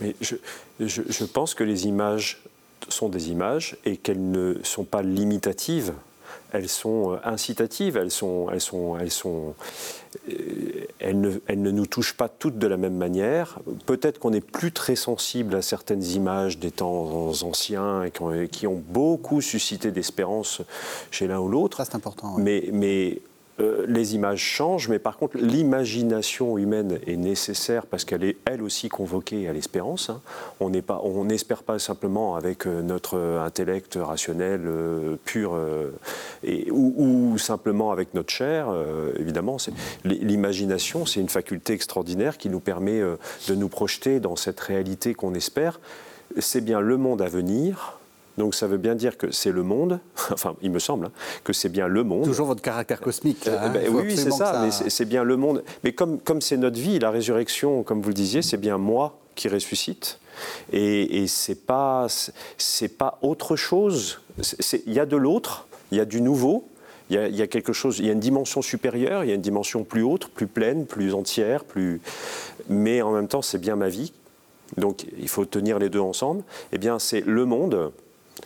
[0.00, 0.36] Mais je,
[0.80, 2.42] je, pense que les images
[2.88, 5.94] sont des images et qu'elles ne sont pas limitatives.
[6.52, 9.54] Elles sont euh, incitatives, elles, sont, elles, sont, elles, sont,
[10.28, 10.32] euh,
[11.00, 13.58] elles, ne, elles ne nous touchent pas toutes de la même manière.
[13.84, 18.82] Peut-être qu'on est plus très sensible à certaines images des temps anciens et qui ont,
[18.86, 20.62] beaucoup suscité d'espérance
[21.10, 21.82] chez l'un ou l'autre.
[21.84, 22.36] c'est important.
[22.38, 23.20] Mais, mais
[23.58, 28.62] euh, les images changent, mais par contre, l'imagination humaine est nécessaire parce qu'elle est elle
[28.62, 30.10] aussi convoquée à l'espérance.
[30.10, 30.20] Hein.
[30.60, 35.58] On n'espère pas simplement avec euh, notre intellect rationnel euh, pur
[36.44, 38.68] et, ou, simplement avec notre chair.
[39.18, 39.56] évidemment,
[40.04, 45.34] l'imagination, c'est une faculté extraordinaire qui nous permet de nous projeter dans cette réalité qu'on
[45.34, 45.80] espère.
[46.38, 47.98] C'est bien le monde à venir
[48.38, 51.12] donc ça veut bien dire que c'est le monde, enfin il me semble, hein,
[51.44, 52.24] que c'est bien le monde.
[52.24, 53.46] Toujours votre caractère cosmique.
[53.48, 55.64] Euh, ben oui, c'est ça, mais c'est bien le monde.
[55.84, 59.18] Mais comme comme c'est notre vie, la résurrection, comme vous le disiez, c'est bien moi
[59.34, 60.18] qui ressuscite.
[60.72, 62.06] Et, et c'est pas
[62.58, 64.20] c'est pas autre chose.
[64.86, 66.68] Il y a de l'autre, il y a du nouveau,
[67.08, 69.40] il y, a, quelque chose, il y a une dimension supérieure, il y a une
[69.40, 72.00] dimension plus haute, plus pleine, plus entière, plus.
[72.68, 74.12] Mais en même temps, c'est bien ma vie.
[74.76, 76.42] Donc, il faut tenir les deux ensemble.
[76.72, 77.92] Eh bien, c'est le monde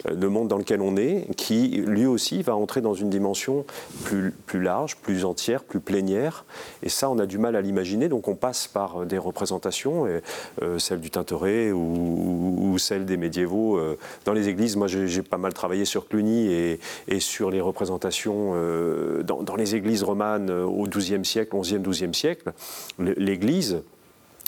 [0.09, 3.64] le monde dans lequel on est, qui lui aussi va entrer dans une dimension
[4.05, 6.45] plus, plus large, plus entière, plus plénière.
[6.82, 10.20] Et ça, on a du mal à l'imaginer, donc on passe par des représentations, et,
[10.62, 13.76] euh, celle du Tintoret ou, celle des médiévaux.
[13.78, 18.53] Euh, dans les églises, moi j'ai pas mal travaillé sur Cluny et, sur les représentations
[18.55, 22.53] euh, dans, dans, les églises romanes au XIIe siècle, XIe, XIIe siècle.
[22.99, 23.82] L'Église,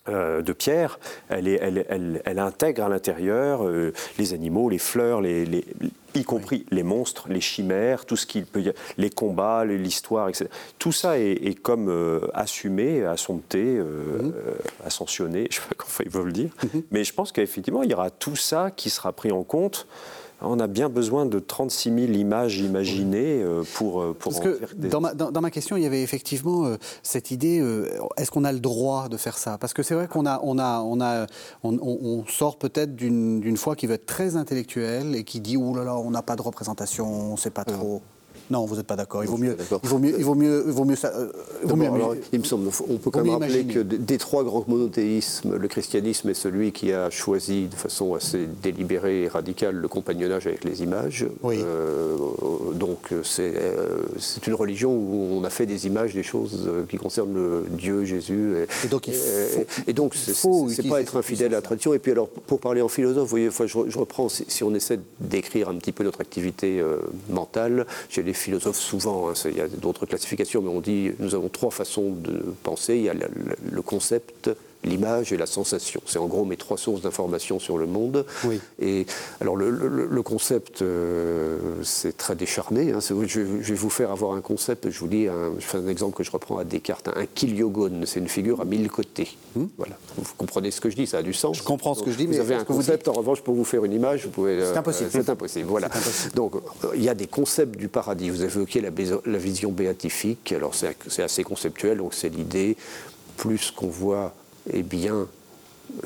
[0.09, 0.99] euh, de pierre,
[1.29, 5.65] elle, est, elle, intègre à l'intérieur euh, les animaux, les fleurs, les,
[6.17, 10.29] y compris les monstres, les chimères, tout ce qu'il peut y avoir, les combats, l'histoire,
[10.29, 10.47] etc.
[10.81, 14.33] Tout ça est, comme euh, assumé, assompté, mhm.
[14.85, 16.83] ascensionné, je ne sais pas comment il veut le dire, mhm.
[16.91, 19.87] mais je pense qu'effectivement, il y aura tout ça qui sera pris en compte
[20.45, 24.61] on a bien besoin de 36 000 images imaginées euh, pour, euh, pour Parce que
[24.75, 27.63] dans, ma, dans, ma, question, il y avait effectivement euh, cette idée
[28.17, 29.59] est-ce qu'on a le droit de faire ça?
[29.59, 31.27] Parce que c'est vrai qu'on a, on a, on a,
[31.63, 35.85] on, sort peut-être d'une foi qui veut être très intellectuelle et qui dit oh là
[35.85, 38.03] là, on n'a pas de représentation, on ne sait pas trop.
[38.53, 39.25] Non, vous n'êtes pas d'accord.
[39.25, 39.57] Il vaut mieux.
[39.83, 40.15] Il vaut mieux.
[40.19, 40.65] Il vaut mieux.
[40.67, 40.95] Il vaut mieux.
[40.95, 41.33] Ça, euh,
[42.33, 42.69] il me semble.
[42.87, 46.93] On peut quand même rappeler que des trois grands monothéismes, le christianisme est celui qui
[46.93, 51.27] a choisi de façon assez délibérée et radicale le compagnonnage avec les images.
[51.43, 51.61] Oui.
[51.65, 52.15] Euh,
[52.75, 56.99] donc c'est euh, c'est une religion où on a fait des images, des choses qui
[56.99, 58.53] concernent le Dieu, Jésus.
[58.85, 59.79] Et, donc il faut.
[59.87, 61.95] Et, donc c'est pas être infidèle à la tradition.
[61.95, 64.29] Et puis alors pour parler en philosophe, vous voyez, je, reprends.
[64.29, 66.83] Si, on essaie d'écrire un petit peu notre activité
[67.31, 71.35] mentale, j'ai les philosophes souvent, hein, il y a d'autres classifications, mais on dit nous
[71.35, 72.97] avons trois façons de penser.
[72.97, 74.51] Il y a le concept,
[74.85, 76.01] l'image et la sensation.
[76.07, 78.27] C'est en gros mes trois sources d'information sur le monde.
[78.45, 78.61] Oui.
[78.81, 79.07] Et
[79.41, 82.93] alors le, concept, euh, c'est très décharné.
[82.93, 82.99] Hein.
[83.01, 84.91] Je, vais vous faire avoir un concept.
[84.91, 87.09] Je vous dis, un, je fais un exemple que je reprends à Descartes.
[87.15, 89.37] Un kiliogone, c'est une figure à mille côtés.
[89.57, 89.67] Hmm.
[89.79, 89.97] Voilà.
[90.17, 91.59] Vous comprenez ce que je dis Ça a du sens.
[91.59, 93.09] Je comprends ce que je dis, mais vous avez un concept.
[93.09, 94.61] En revanche, pour vous faire une image, vous pouvez.
[94.61, 95.11] C'est impossible.
[95.13, 95.69] c'est impossible.
[95.69, 95.89] Voilà.
[96.35, 98.31] Donc euh, il y a des concepts du paradis.
[98.31, 98.91] Vous avez évoqué la,
[99.27, 100.53] la vision béatifique.
[100.53, 101.99] Alors c'est assez conceptuel.
[101.99, 102.77] Donc c'est l'idée
[103.37, 104.35] plus qu'on voit
[104.71, 105.27] eh bien,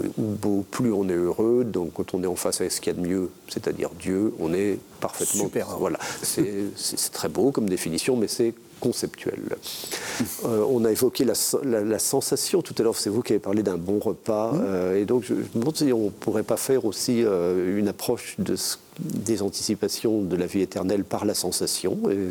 [0.01, 2.97] euh, plus on est heureux, donc quand on est en face avec ce qu'il y
[2.97, 5.45] a de mieux, c'est-à-dire Dieu, on est parfaitement.
[5.45, 5.77] Super.
[5.79, 8.55] Voilà, c'est très beau comme définition, mais c'est
[8.87, 9.41] conceptuel.
[10.45, 13.77] Euh, on a évoqué la, sensation tout à l'heure, c'est vous qui avez parlé d'un
[13.77, 14.61] bon repas, mmh.
[14.65, 17.89] euh, et donc je me demande si on ne pourrait pas faire aussi euh, une
[17.89, 18.57] approche de
[18.99, 22.31] des anticipations de la vie éternelle par la sensation, et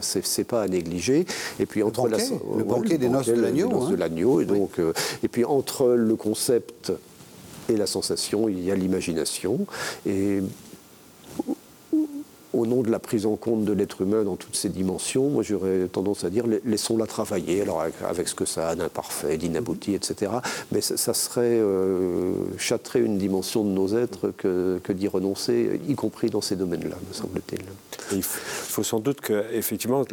[0.00, 1.26] c'est pas à négliger.
[1.60, 4.80] Et puis entre la, le banquet des noces de l'agneau, de l'agneau, et donc
[5.22, 6.90] et puis entre le concept
[7.68, 9.66] et la sensation, il y a l'imagination,
[10.06, 10.40] et
[12.52, 15.42] au nom de la prise en compte de l'être humain dans toutes ses dimensions, moi
[15.42, 20.32] j'aurais tendance à dire laissons-la travailler, alors avec, ce que ça a d'imparfait, d'inabouti, etc.
[20.72, 26.30] Mais ça, serait euh, châtrer une dimension de nos êtres que, d'y renoncer, y compris
[26.30, 27.64] dans ces domaines-là, me semble-t-il.
[28.12, 30.04] Il faut sans doute que, effectivement,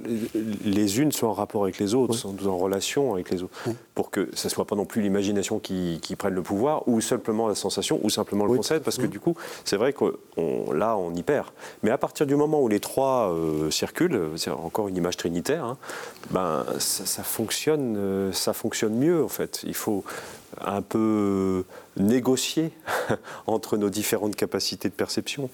[0.65, 3.53] les unes soient en rapport avec les autres, sont en relation avec les autres,
[3.93, 7.47] pour que ce ne soit pas non plus l'imagination qui, prenne le pouvoir, ou simplement
[7.47, 10.17] la sensation, ou simplement le concept, parce que du coup, c'est vrai que
[10.73, 11.47] là, on y perd.
[11.83, 15.17] Mais à partir du du moment où les trois euh, circulent, c'est encore une image
[15.17, 15.77] trinitaire, hein,
[16.31, 19.61] ben, ça, fonctionne, euh, ça fonctionne mieux en fait.
[19.63, 20.03] Il faut
[20.59, 21.63] un peu
[21.95, 22.71] négocier
[23.47, 25.47] entre nos différentes capacités de perception.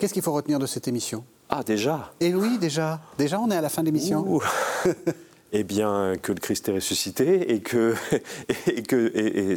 [0.00, 1.24] Qu'est-ce qu'il faut retenir de cette émission?
[1.48, 2.12] Ah déjà?
[2.18, 3.00] Et oui, déjà.
[3.16, 4.40] Déjà, on est à la fin de l'émission.
[5.52, 7.94] eh bien, que le Christ est ressuscité et que,
[8.66, 9.54] et que et,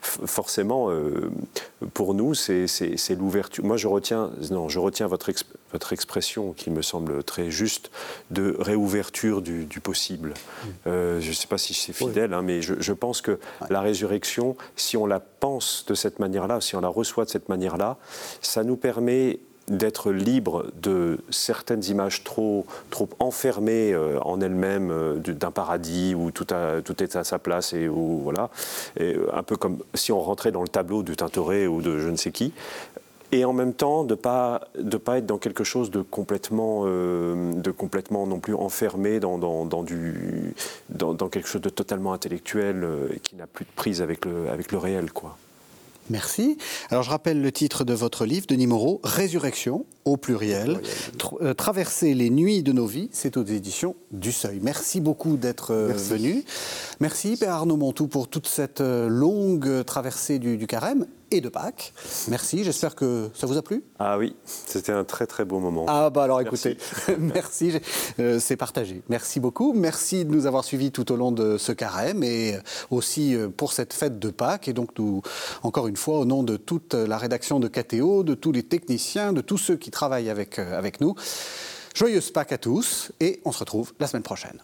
[0.00, 1.30] forcément, euh,
[1.94, 2.66] pour nous, c'est
[3.16, 3.64] l'ouverture.
[3.64, 5.30] Moi, je retiens, non, je retiens votre,
[5.72, 7.90] votre expression qui me semble très juste
[8.30, 10.34] de réouverture du, possible.
[10.86, 13.38] Euh, je ne sais pas si c'est fidèle, hein, mais je, pense que
[13.70, 17.48] la résurrection, si on la pense de cette manière-là, si on la reçoit de cette
[17.48, 17.96] manière-là,
[18.40, 19.38] ça nous permet
[19.70, 26.30] d'être libre de certaines images trop, trop enfermées euh, en elles-mêmes euh, d'un paradis où
[26.30, 26.46] tout,
[26.84, 28.50] tout, est à sa place et où voilà,
[29.00, 32.08] euh, un peu comme si on rentrait dans le tableau du Tintoret ou de je
[32.08, 32.52] ne sais qui,
[33.30, 37.70] et en même temps de pas de pas être dans quelque chose de complètement de
[37.70, 40.54] complètement non plus enfermé dans, dans, dans du
[40.88, 42.86] dans, quelque chose de totalement intellectuel
[43.22, 45.36] qui n'a plus de prise avec le avec le réel quoi.
[46.10, 46.58] Merci.
[46.90, 50.80] Alors je rappelle le titre de votre livre, Denis Moreau, Résurrection, au pluriel,
[51.42, 54.60] euh, Traverser les nuits de nos vies, c'est aux éditions du Seuil.
[54.62, 56.44] Merci beaucoup d'être euh, venu.
[57.00, 61.48] Merci Père Arnaud Montou pour toute cette euh, longue traversée du, du carême et de
[61.48, 61.92] Pâques.
[62.28, 63.82] Merci, j'espère que ça vous a plu.
[63.98, 65.84] Ah oui, c'était un très très beau moment.
[65.88, 66.68] Ah bah alors merci.
[66.68, 67.72] écoutez, merci,
[68.18, 69.02] euh, c'est partagé.
[69.08, 72.60] Merci beaucoup, merci de nous avoir suivis tout au long de ce carême et euh,
[72.90, 74.68] aussi euh, pour cette fête de Pâques.
[74.68, 75.22] Et donc nous,
[75.62, 79.32] encore une fois, au nom de toute la rédaction de KTO, de tous les techniciens,
[79.32, 81.14] de tous ceux qui travaillent avec, avec nous,
[81.94, 84.58] joyeuse Pâques à tous et on se retrouve la semaine prochaine.